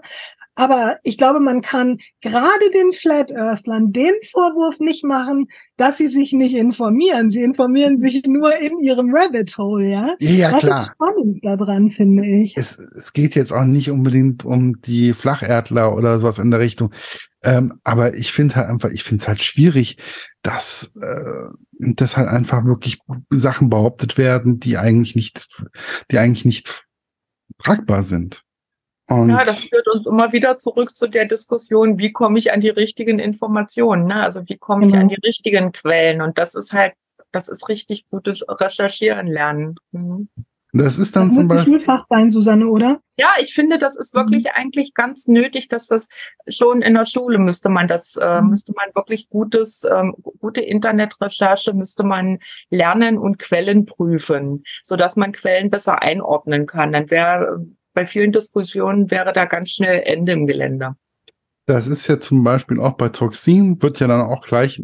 Aber 0.56 0.98
ich 1.04 1.18
glaube, 1.18 1.40
man 1.40 1.62
kann 1.62 1.98
gerade 2.22 2.70
den 2.74 2.92
Flat 2.92 3.32
Earthlern 3.32 3.92
den 3.92 4.14
Vorwurf 4.32 4.80
nicht 4.80 5.04
machen, 5.04 5.48
dass 5.78 5.98
sie 5.98 6.08
sich 6.08 6.32
nicht 6.34 6.56
informieren. 6.56 7.30
Sie 7.32 7.42
informieren 7.42 7.98
sich 7.98 8.24
nur 8.28 8.56
in 8.58 8.78
ihrem 8.80 9.14
Rabbit 9.14 9.58
Hole, 9.58 9.90
ja? 9.90 10.16
Ja, 10.20 10.52
das 10.52 10.60
klar. 10.60 10.82
Ist 10.84 10.92
spannend 10.94 11.46
daran, 11.46 11.90
finde 11.90 12.26
ich. 12.26 12.56
Es, 12.56 12.78
es 12.78 13.14
geht 13.14 13.36
jetzt 13.36 13.52
auch 13.52 13.66
nicht 13.66 13.90
unbedingt 13.90 14.46
um 14.46 14.80
die 14.82 15.14
Flacherdler 15.14 15.96
oder 15.96 16.20
sowas 16.20 16.38
in 16.38 16.52
der 16.52 16.60
Richtung. 16.60 16.94
Ähm, 17.44 17.74
aber 17.84 18.14
ich 18.16 18.32
finde 18.32 18.56
halt 18.56 18.70
einfach, 18.70 18.90
ich 18.90 19.04
finde 19.04 19.22
es 19.22 19.28
halt 19.28 19.44
schwierig, 19.44 19.98
dass, 20.44 20.94
äh, 21.02 21.50
dass 21.80 22.16
halt 22.16 22.30
einfach 22.30 22.64
wirklich 22.66 23.00
Sachen 23.32 23.70
behauptet 23.70 24.18
werden, 24.18 24.60
die 24.60 24.78
eigentlich 24.78 25.16
nicht, 25.16 25.48
die 26.12 26.20
eigentlich 26.20 26.46
nicht 26.46 26.86
tragbar 27.58 28.04
sind. 28.04 28.44
Und 29.10 29.30
ja, 29.30 29.44
das 29.44 29.60
führt 29.60 29.88
uns 29.88 30.06
immer 30.06 30.32
wieder 30.32 30.58
zurück 30.58 30.96
zu 30.96 31.08
der 31.08 31.26
Diskussion, 31.26 31.98
wie 31.98 32.14
komme 32.14 32.40
ich 32.40 32.54
an 32.54 32.62
die 32.62 32.70
richtigen 32.70 33.20
Informationen? 33.20 34.08
Ne? 34.08 34.16
Also 34.16 34.44
wie 34.48 34.58
komme 34.58 34.86
ich 34.86 34.94
mhm. 34.94 35.00
an 35.00 35.08
die 35.10 35.20
richtigen 35.26 35.72
Quellen? 35.74 36.22
Und 36.22 36.38
das 36.38 36.56
ist 36.56 36.72
halt, 36.72 36.94
das 37.32 37.50
ist 37.50 37.68
richtig 37.68 38.06
gutes 38.10 38.46
Recherchieren 38.48 39.28
lernen. 39.28 39.76
Mhm. 39.92 40.30
Das 40.76 40.98
ist 40.98 41.16
dann 41.16 41.28
das 41.28 41.36
zum 41.36 41.48
Beispiel. 41.48 41.76
Schulfach 41.76 42.06
sein, 42.10 42.32
Susanne, 42.32 42.68
oder? 42.68 43.00
Ja, 43.16 43.34
ich 43.40 43.54
finde, 43.54 43.78
das 43.78 43.96
ist 43.96 44.16
wirklich 44.16 44.46
mhm. 44.46 44.52
eigentlich 44.56 44.96
ganz 44.96 45.28
nötig, 45.28 45.68
dass 45.68 45.86
das 45.86 46.08
schon 46.48 46.82
in 46.82 46.96
der 46.96 47.06
Schule 47.06 47.38
müsste 47.38 47.70
man 47.70 47.88
das, 47.88 48.16
äh, 48.16 48.42
mhm. 48.42 48.50
müsste 48.50 48.74
man 48.76 48.88
wirklich 48.96 49.30
gutes, 49.30 49.84
ähm, 49.84 50.16
gute 50.40 50.62
Internetrecherche 50.62 51.74
müsste 51.74 52.04
man 52.04 52.40
lernen 52.72 53.20
und 53.20 53.38
Quellen 53.38 53.86
prüfen, 53.86 54.64
so 54.82 54.96
dass 54.96 55.16
man 55.16 55.32
Quellen 55.32 55.70
besser 55.70 56.02
einordnen 56.02 56.66
kann. 56.66 56.92
Dann 56.92 57.12
wäre 57.12 57.64
bei 57.94 58.06
vielen 58.06 58.32
Diskussionen 58.32 59.12
wäre 59.12 59.34
da 59.34 59.46
ganz 59.46 59.70
schnell 59.70 60.02
Ende 60.06 60.34
im 60.34 60.48
Gelände. 60.48 60.96
Das 61.66 61.88
ist 61.88 62.08
ja 62.08 62.20
zum 62.20 62.44
Beispiel 62.44 62.80
auch 62.80 62.94
bei 62.94 63.10
Toxin, 63.10 63.82
wird 63.82 64.00
ja 64.00 64.08
dann 64.08 64.22
auch 64.22 64.46
gleich 64.46 64.84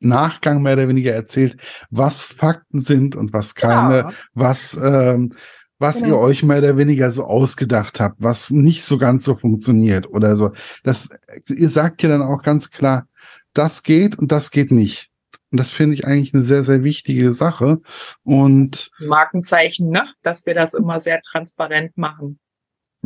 Nachgang 0.00 0.62
mehr 0.62 0.74
oder 0.74 0.88
weniger 0.88 1.12
erzählt, 1.12 1.56
was 1.90 2.22
Fakten 2.22 2.80
sind 2.80 3.16
und 3.16 3.32
was 3.32 3.54
keine, 3.54 3.98
ja. 3.98 4.12
was, 4.34 4.78
ähm, 4.82 5.34
was 5.78 6.02
genau. 6.02 6.08
ihr 6.08 6.18
euch 6.18 6.42
mehr 6.42 6.58
oder 6.58 6.76
weniger 6.76 7.12
so 7.12 7.24
ausgedacht 7.24 8.00
habt, 8.00 8.16
was 8.18 8.50
nicht 8.50 8.84
so 8.84 8.98
ganz 8.98 9.24
so 9.24 9.34
funktioniert 9.34 10.08
oder 10.08 10.36
so. 10.36 10.52
Das, 10.84 11.10
ihr 11.48 11.68
sagt 11.68 12.02
ja 12.02 12.08
dann 12.08 12.22
auch 12.22 12.42
ganz 12.42 12.70
klar, 12.70 13.06
das 13.54 13.82
geht 13.82 14.18
und 14.18 14.32
das 14.32 14.50
geht 14.50 14.70
nicht. 14.70 15.09
Und 15.50 15.58
das 15.58 15.70
finde 15.70 15.94
ich 15.94 16.06
eigentlich 16.06 16.32
eine 16.32 16.44
sehr, 16.44 16.64
sehr 16.64 16.84
wichtige 16.84 17.32
Sache. 17.32 17.80
Und 18.22 18.90
Markenzeichen, 19.00 19.90
ne? 19.90 20.08
Dass 20.22 20.46
wir 20.46 20.54
das 20.54 20.74
immer 20.74 21.00
sehr 21.00 21.20
transparent 21.22 21.96
machen. 21.96 22.38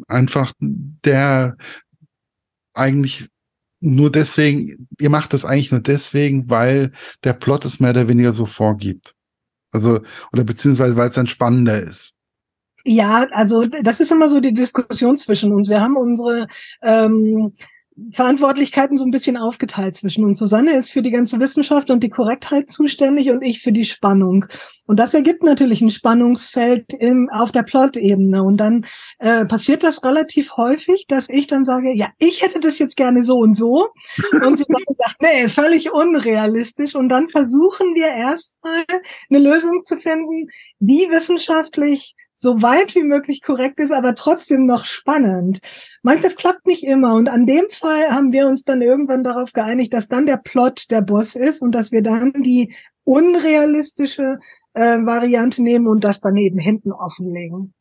Einfach 0.09 0.53
der 0.61 1.57
eigentlich 2.75 3.29
nur 3.81 4.11
deswegen, 4.11 4.89
ihr 4.99 5.11
macht 5.11 5.33
das 5.33 5.45
eigentlich 5.45 5.71
nur 5.71 5.81
deswegen, 5.81 6.51
weil 6.51 6.93
der 7.23 7.35
Plot 7.35 7.65
es 7.65 7.81
mehr 7.81 7.91
oder 7.91 8.09
weniger 8.09 8.33
so 8.33 8.47
vorgibt. 8.47 9.15
Also, 9.73 10.01
oder 10.33 10.45
beziehungsweise 10.45 10.97
weil 10.97 11.09
es 11.09 11.15
dann 11.15 11.27
spannender 11.27 11.81
ist. 11.81 12.15
Ja, 12.85 13.27
also 13.33 13.65
das 13.67 14.01
ist 14.01 14.13
immer 14.13 14.29
so 14.29 14.41
die 14.41 14.53
Diskussion 14.53 15.17
zwischen 15.17 15.53
uns. 15.53 15.69
Wir 15.69 15.81
haben 15.81 15.97
unsere 15.97 16.47
ähm, 16.83 17.55
Verantwortlichkeiten 18.11 18.97
so 18.97 19.05
ein 19.05 19.13
bisschen 19.13 19.37
aufgeteilt 19.37 19.97
zwischen 19.97 20.25
uns. 20.25 20.39
Susanne 20.39 20.73
ist 20.73 20.91
für 20.91 21.03
die 21.03 21.13
ganze 21.13 21.39
Wissenschaft 21.39 21.91
und 21.91 22.03
die 22.03 22.11
Korrektheit 22.11 22.69
zuständig 22.69 23.31
und 23.31 23.43
ich 23.43 23.61
für 23.61 23.71
die 23.71 23.85
Spannung. 23.85 24.47
Und 24.87 24.99
das 24.99 25.15
ergibt 25.15 25.45
natürlich 25.45 25.81
ein 25.81 25.91
Spannungsfeld 25.91 26.93
im, 26.93 27.31
auf 27.33 27.53
der 27.53 27.63
Plot-Ebene. 27.63 28.43
Und 28.43 28.57
dann 28.57 28.85
äh, 29.19 29.45
passiert 29.45 29.85
das 29.85 30.03
relativ 30.05 30.57
häufig, 30.57 31.07
dass 31.07 31.29
ich 31.29 31.47
dann 31.47 31.65
sage, 31.65 31.95
ja, 31.95 32.09
ich 32.19 32.43
hätte 32.43 32.59
das 32.59 32.79
jetzt 32.79 32.97
gerne 32.97 33.25
so 33.25 33.39
und 33.39 33.55
so. 33.55 33.89
Und 34.45 34.59
sie 34.59 34.65
dann 34.69 34.83
sagt, 34.89 35.23
nee, 35.23 35.49
völlig 35.49 35.93
unrealistisch. 35.93 36.95
Und 36.97 37.09
dann 37.09 37.29
versuchen 37.29 37.95
wir 37.95 38.09
erstmal 38.09 38.85
eine 39.31 39.39
Lösung 39.39 39.85
zu 39.85 39.97
finden, 39.99 40.49
die 40.81 41.09
wissenschaftlich 41.11 42.17
so 42.35 42.63
weit 42.63 42.95
wie 42.95 43.03
möglich 43.03 43.43
korrekt 43.43 43.81
ist, 43.81 43.93
aber 43.93 44.15
trotzdem 44.15 44.67
noch 44.67 44.85
spannend. 44.85 45.61
Manches 46.03 46.37
klappt 46.37 46.67
nicht 46.67 46.85
immer 46.85 47.15
und 47.15 47.29
an 47.29 47.47
dem 47.47 47.67
Fall 47.71 48.11
haben 48.11 48.33
wir 48.33 48.47
uns 48.47 48.65
dann 48.65 48.83
irgendwann 48.83 49.25
darauf 49.25 49.53
geeinigt, 49.53 49.93
dass 49.93 50.09
dann 50.09 50.27
der 50.27 50.39
Plot 50.39 50.91
der 50.91 51.01
Boss 51.01 51.37
ist 51.37 51.63
und 51.63 51.73
dass 51.73 51.93
wir 51.93 52.03
dann 52.03 52.33
die 52.43 52.75
unrealistische 53.05 54.39
äh, 54.75 54.99
Variante 55.05 55.63
nehmen 55.63 55.87
und 55.87 56.05
das 56.05 56.21
daneben 56.21 56.59
hinten 56.59 56.93
offenlegen. 56.93 57.75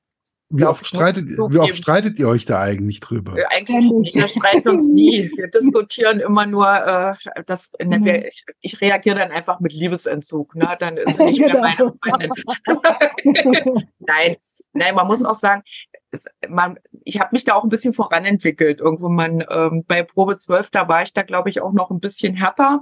Wie 0.55 0.65
oft, 0.65 0.85
streitet, 0.85 1.29
wie 1.29 1.57
oft 1.57 1.75
streitet 1.75 2.19
ihr 2.19 2.27
euch 2.27 2.45
da 2.45 2.61
eigentlich 2.61 2.99
drüber? 2.99 3.35
Äh, 3.35 3.45
eigentlich 3.49 3.91
nicht. 3.91 4.15
Wir 4.15 4.27
streiten 4.27 4.69
uns 4.69 4.87
nie. 4.87 5.31
Wir 5.35 5.47
diskutieren 5.47 6.19
immer 6.19 6.45
nur, 6.45 6.67
äh, 6.67 7.15
das, 7.47 7.71
ne, 7.83 7.97
mhm. 7.97 8.05
wir, 8.05 8.27
ich, 8.27 8.45
ich 8.61 8.79
reagiere 8.79 9.17
dann 9.17 9.31
einfach 9.31 9.59
mit 9.61 9.73
Liebesentzug. 9.73 10.55
Ne? 10.55 10.75
Dann 10.79 10.97
ist 10.97 11.19
nicht 11.19 11.39
mehr 11.39 11.59
meine 11.59 11.75
genau. 11.75 11.95
Freundin. 12.03 12.31
Nein, 13.99 14.35
nein, 14.73 14.95
man 14.95 15.07
muss 15.07 15.25
auch 15.25 15.33
sagen, 15.33 15.63
es, 16.11 16.25
man, 16.47 16.77
ich 17.03 17.19
habe 17.19 17.29
mich 17.31 17.43
da 17.45 17.55
auch 17.55 17.63
ein 17.63 17.69
bisschen 17.69 17.93
voranentwickelt. 17.93 18.79
Irgendwo 18.79 19.09
man 19.09 19.43
ähm, 19.49 19.83
bei 19.87 20.03
Probe 20.03 20.37
12, 20.37 20.69
da 20.69 20.87
war 20.87 21.03
ich 21.03 21.13
da, 21.13 21.23
glaube 21.23 21.49
ich, 21.49 21.61
auch 21.61 21.73
noch 21.73 21.89
ein 21.89 21.99
bisschen 21.99 22.35
härter. 22.35 22.81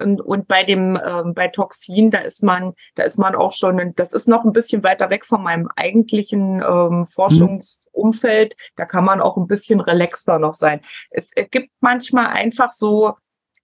Und, 0.00 0.20
und 0.20 0.48
bei 0.48 0.64
dem, 0.64 0.98
ähm, 1.04 1.34
bei 1.34 1.48
Toxin, 1.48 2.10
da 2.10 2.18
ist 2.18 2.42
man, 2.42 2.72
da 2.94 3.04
ist 3.04 3.18
man 3.18 3.34
auch 3.34 3.52
schon, 3.52 3.94
das 3.96 4.12
ist 4.12 4.28
noch 4.28 4.44
ein 4.44 4.52
bisschen 4.52 4.82
weiter 4.82 5.10
weg 5.10 5.26
von 5.26 5.42
meinem 5.42 5.68
eigentlichen 5.76 6.62
ähm, 6.62 7.06
Forschungsumfeld. 7.06 8.56
Da 8.76 8.86
kann 8.86 9.04
man 9.04 9.20
auch 9.20 9.36
ein 9.36 9.46
bisschen 9.46 9.80
relaxter 9.80 10.38
noch 10.38 10.54
sein. 10.54 10.80
Es, 11.10 11.30
es 11.34 11.50
gibt 11.50 11.70
manchmal 11.80 12.28
einfach 12.28 12.72
so 12.72 13.14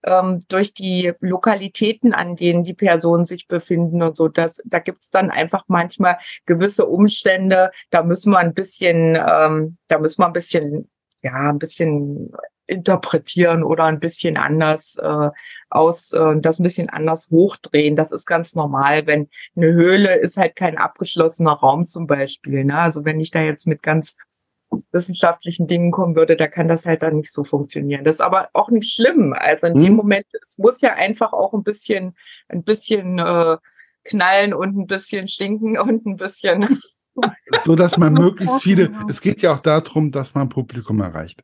ähm, 0.07 0.41
durch 0.49 0.73
die 0.73 1.13
Lokalitäten, 1.21 2.15
an 2.15 2.37
denen 2.37 2.65
die 2.65 2.75
Personen 2.75 3.27
sich 3.27 3.49
befinden 3.49 4.03
und 4.03 4.17
so. 4.17 4.29
Das, 4.29 4.63
da 4.65 4.79
gibt 4.79 5.05
es 5.05 5.11
dann 5.11 5.31
einfach 5.31 5.65
manchmal 5.69 6.19
gewisse 6.47 6.87
Umstände, 6.87 7.71
da 7.91 8.03
müssen 8.03 8.31
wir 8.31 8.39
ein 8.39 8.55
bisschen, 8.55 9.17
ähm, 9.17 9.77
da 9.89 9.99
müssen 9.99 10.23
wir 10.23 10.27
ein 10.27 10.33
bisschen, 10.33 10.91
ja, 11.23 11.35
ein 11.35 11.59
bisschen 11.59 12.33
interpretieren 12.67 13.63
oder 13.63 13.85
ein 13.85 14.01
bisschen 14.01 14.37
anders 14.37 14.97
äh, 15.01 15.31
aus, 15.71 16.13
äh, 16.13 16.37
das 16.41 16.59
ein 16.59 16.65
bisschen 16.65 16.89
anders 16.89 17.31
hochdrehen. 17.31 17.97
Das 17.97 18.13
ist 18.13 18.27
ganz 18.27 18.55
normal, 18.55 19.07
wenn 19.07 19.29
eine 19.57 19.73
Höhle 19.73 20.17
ist 20.17 20.37
halt 20.37 20.57
kein 20.57 20.77
abgeschlossener 20.77 21.53
Raum 21.53 21.89
zum 21.89 22.07
Beispiel. 22.07 22.65
Ne? 22.65 22.79
Also 22.79 23.05
wenn 23.05 23.21
ich 23.21 23.31
da 23.31 23.41
jetzt 23.41 23.67
mit 23.67 23.83
ganz 23.83 24.17
wissenschaftlichen 24.93 25.67
Dingen 25.67 25.91
kommen 25.93 26.17
würde, 26.17 26.37
da 26.37 26.49
kann 26.49 26.69
das 26.69 26.87
halt 26.87 27.03
dann 27.03 27.17
nicht 27.17 27.33
so 27.33 27.45
funktionieren. 27.45 28.05
Das 28.05 28.17
ist 28.17 28.21
aber 28.21 28.49
auch 28.53 28.71
nicht 28.71 28.93
schlimm. 28.93 29.33
Also 29.33 29.69
in 29.69 29.79
mhm. 29.79 29.85
dem 29.85 29.95
Moment, 29.95 30.27
es 30.43 30.59
muss 30.59 30.81
ja 30.81 30.95
einfach 30.95 31.33
auch 31.33 31.53
ein 31.53 31.63
bisschen, 31.63 32.17
ein 32.49 32.65
bisschen 32.65 33.19
äh, 33.19 33.57
knallen 34.05 34.55
und 34.55 34.77
ein 34.77 34.87
bisschen 34.87 35.29
stinken 35.29 35.79
und 35.79 36.07
ein 36.07 36.17
bisschen. 36.17 36.69
so 37.65 37.77
dass 37.77 37.97
man 37.97 38.13
möglichst 38.15 38.63
viele, 38.63 38.91
es 39.09 39.21
geht 39.21 39.43
ja 39.43 39.55
auch 39.55 39.61
darum, 39.61 40.11
dass 40.11 40.35
man 40.35 40.49
Publikum 40.49 41.01
erreicht. 41.01 41.43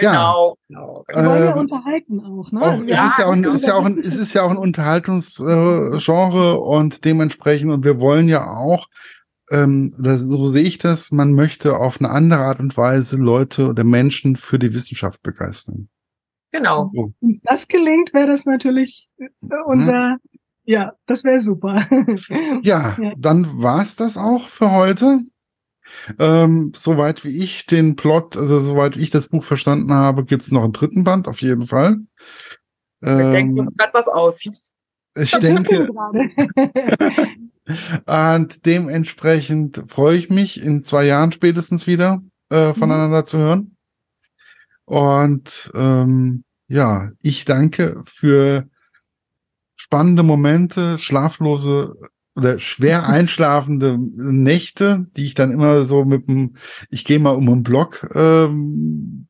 Genau, 0.00 0.56
ja. 0.68 0.78
genau. 0.78 1.04
Wir 1.08 1.24
wollen 1.24 1.44
ja 1.44 1.52
ähm, 1.52 1.58
unterhalten 1.58 2.20
auch, 2.20 2.52
ne? 2.52 2.60
Auch, 2.60 2.84
ja, 2.84 3.06
es, 3.06 3.12
ist 3.12 3.18
ja 3.18 3.26
auch, 3.26 3.32
ein, 3.32 3.44
ist 3.44 3.66
ja 3.66 3.74
auch 3.74 3.84
ein, 3.84 3.98
es 3.98 4.16
ist 4.16 4.32
ja 4.34 4.42
auch 4.42 4.50
ein 4.50 4.56
Unterhaltungsgenre 4.56 6.52
äh, 6.52 6.56
und 6.56 7.04
dementsprechend, 7.04 7.72
und 7.72 7.84
wir 7.84 8.00
wollen 8.00 8.28
ja 8.28 8.46
auch 8.46 8.88
ähm, 9.50 9.94
so 9.98 10.46
sehe 10.46 10.64
ich 10.64 10.78
das, 10.78 11.10
man 11.10 11.32
möchte 11.32 11.76
auf 11.76 12.00
eine 12.00 12.10
andere 12.10 12.40
Art 12.40 12.60
und 12.60 12.76
Weise 12.76 13.16
Leute 13.16 13.68
oder 13.68 13.84
Menschen 13.84 14.36
für 14.36 14.58
die 14.58 14.74
Wissenschaft 14.74 15.22
begeistern. 15.22 15.88
Genau. 16.50 16.90
Wenn 16.92 17.14
uns 17.20 17.40
das 17.42 17.68
gelingt, 17.68 18.12
wäre 18.14 18.26
das 18.26 18.44
natürlich 18.46 19.08
äh, 19.18 19.28
unser, 19.66 20.12
hm. 20.12 20.18
ja, 20.64 20.92
das 21.06 21.24
wäre 21.24 21.40
super. 21.40 21.86
ja, 22.62 22.96
ja, 22.98 23.12
dann 23.16 23.62
war's 23.62 23.96
das 23.96 24.16
auch 24.16 24.48
für 24.48 24.70
heute. 24.70 25.20
Ähm, 26.18 26.72
soweit 26.74 27.24
wie 27.24 27.42
ich 27.42 27.66
den 27.66 27.96
Plot, 27.96 28.36
also 28.36 28.60
soweit 28.60 28.96
wie 28.96 29.02
ich 29.02 29.10
das 29.10 29.28
Buch 29.28 29.44
verstanden 29.44 29.92
habe, 29.92 30.24
gibt's 30.24 30.50
noch 30.50 30.64
einen 30.64 30.72
dritten 30.72 31.04
Band, 31.04 31.28
auf 31.28 31.42
jeden 31.42 31.66
Fall. 31.66 31.98
Wir 33.00 33.12
ähm, 33.12 33.32
denken 33.32 33.60
uns 33.60 33.74
gerade 33.76 33.94
was 33.94 34.08
aus. 34.08 34.42
Ich 35.14 35.30
denke, 35.32 35.88
Und 38.06 38.64
dementsprechend 38.66 39.82
freue 39.86 40.16
ich 40.16 40.30
mich, 40.30 40.62
in 40.62 40.82
zwei 40.82 41.04
Jahren 41.04 41.32
spätestens 41.32 41.86
wieder 41.86 42.22
äh, 42.48 42.72
voneinander 42.72 43.20
mhm. 43.20 43.26
zu 43.26 43.38
hören. 43.38 43.76
Und 44.84 45.70
ähm, 45.74 46.44
ja, 46.68 47.10
ich 47.20 47.44
danke 47.44 48.02
für 48.04 48.68
spannende 49.76 50.22
Momente, 50.22 50.98
schlaflose 50.98 51.94
oder 52.38 52.58
schwer 52.58 53.06
einschlafende 53.08 53.98
Nächte, 53.98 55.06
die 55.16 55.26
ich 55.26 55.34
dann 55.34 55.52
immer 55.52 55.84
so 55.84 56.04
mit 56.04 56.28
dem, 56.28 56.54
ich 56.90 57.04
gehe 57.04 57.18
mal 57.18 57.36
um 57.36 57.46
den 57.46 57.62
Block 57.62 58.08
ähm, 58.14 59.26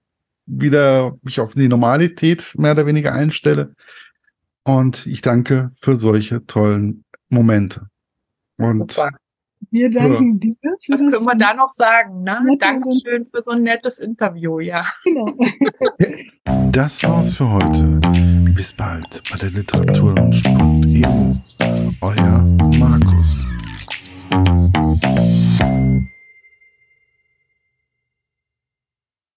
wieder 0.47 1.17
mich 1.23 1.41
auf 1.41 1.55
die 1.55 1.69
Normalität 1.69 2.55
mehr 2.57 2.73
oder 2.73 2.87
weniger 2.87 3.13
einstelle. 3.13 3.75
Und 4.65 5.07
ich 5.07 5.23
danke 5.23 5.73
für 5.77 5.97
solche 5.97 6.45
tollen 6.47 7.05
Momente. 7.29 7.89
Und 8.57 8.93
Super. 8.93 9.11
Wir 9.71 9.91
danken 9.91 10.33
ja. 10.33 10.39
dir. 10.39 10.57
Für 10.61 10.93
das, 10.93 11.03
Was 11.03 11.13
können 11.13 11.27
wir 11.27 11.37
da 11.37 11.55
noch 11.55 11.69
sagen? 11.69 12.23
Ne? 12.23 12.57
Dankeschön 12.59 13.25
für 13.25 13.43
so 13.43 13.53
ein 13.53 13.63
nettes 13.63 13.99
Interview, 13.99 14.61
ja. 14.61 14.87
Genau. 15.05 15.35
Das 16.73 17.03
war's 17.03 17.35
für 17.35 17.51
heute. 17.51 18.01
Bis 18.55 18.73
bald 18.73 19.23
bei 19.31 19.39
der 19.39 19.51
Literaturlaunch.eu. 19.51 21.35
Euer 22.01 22.45
Markus. 22.79 23.45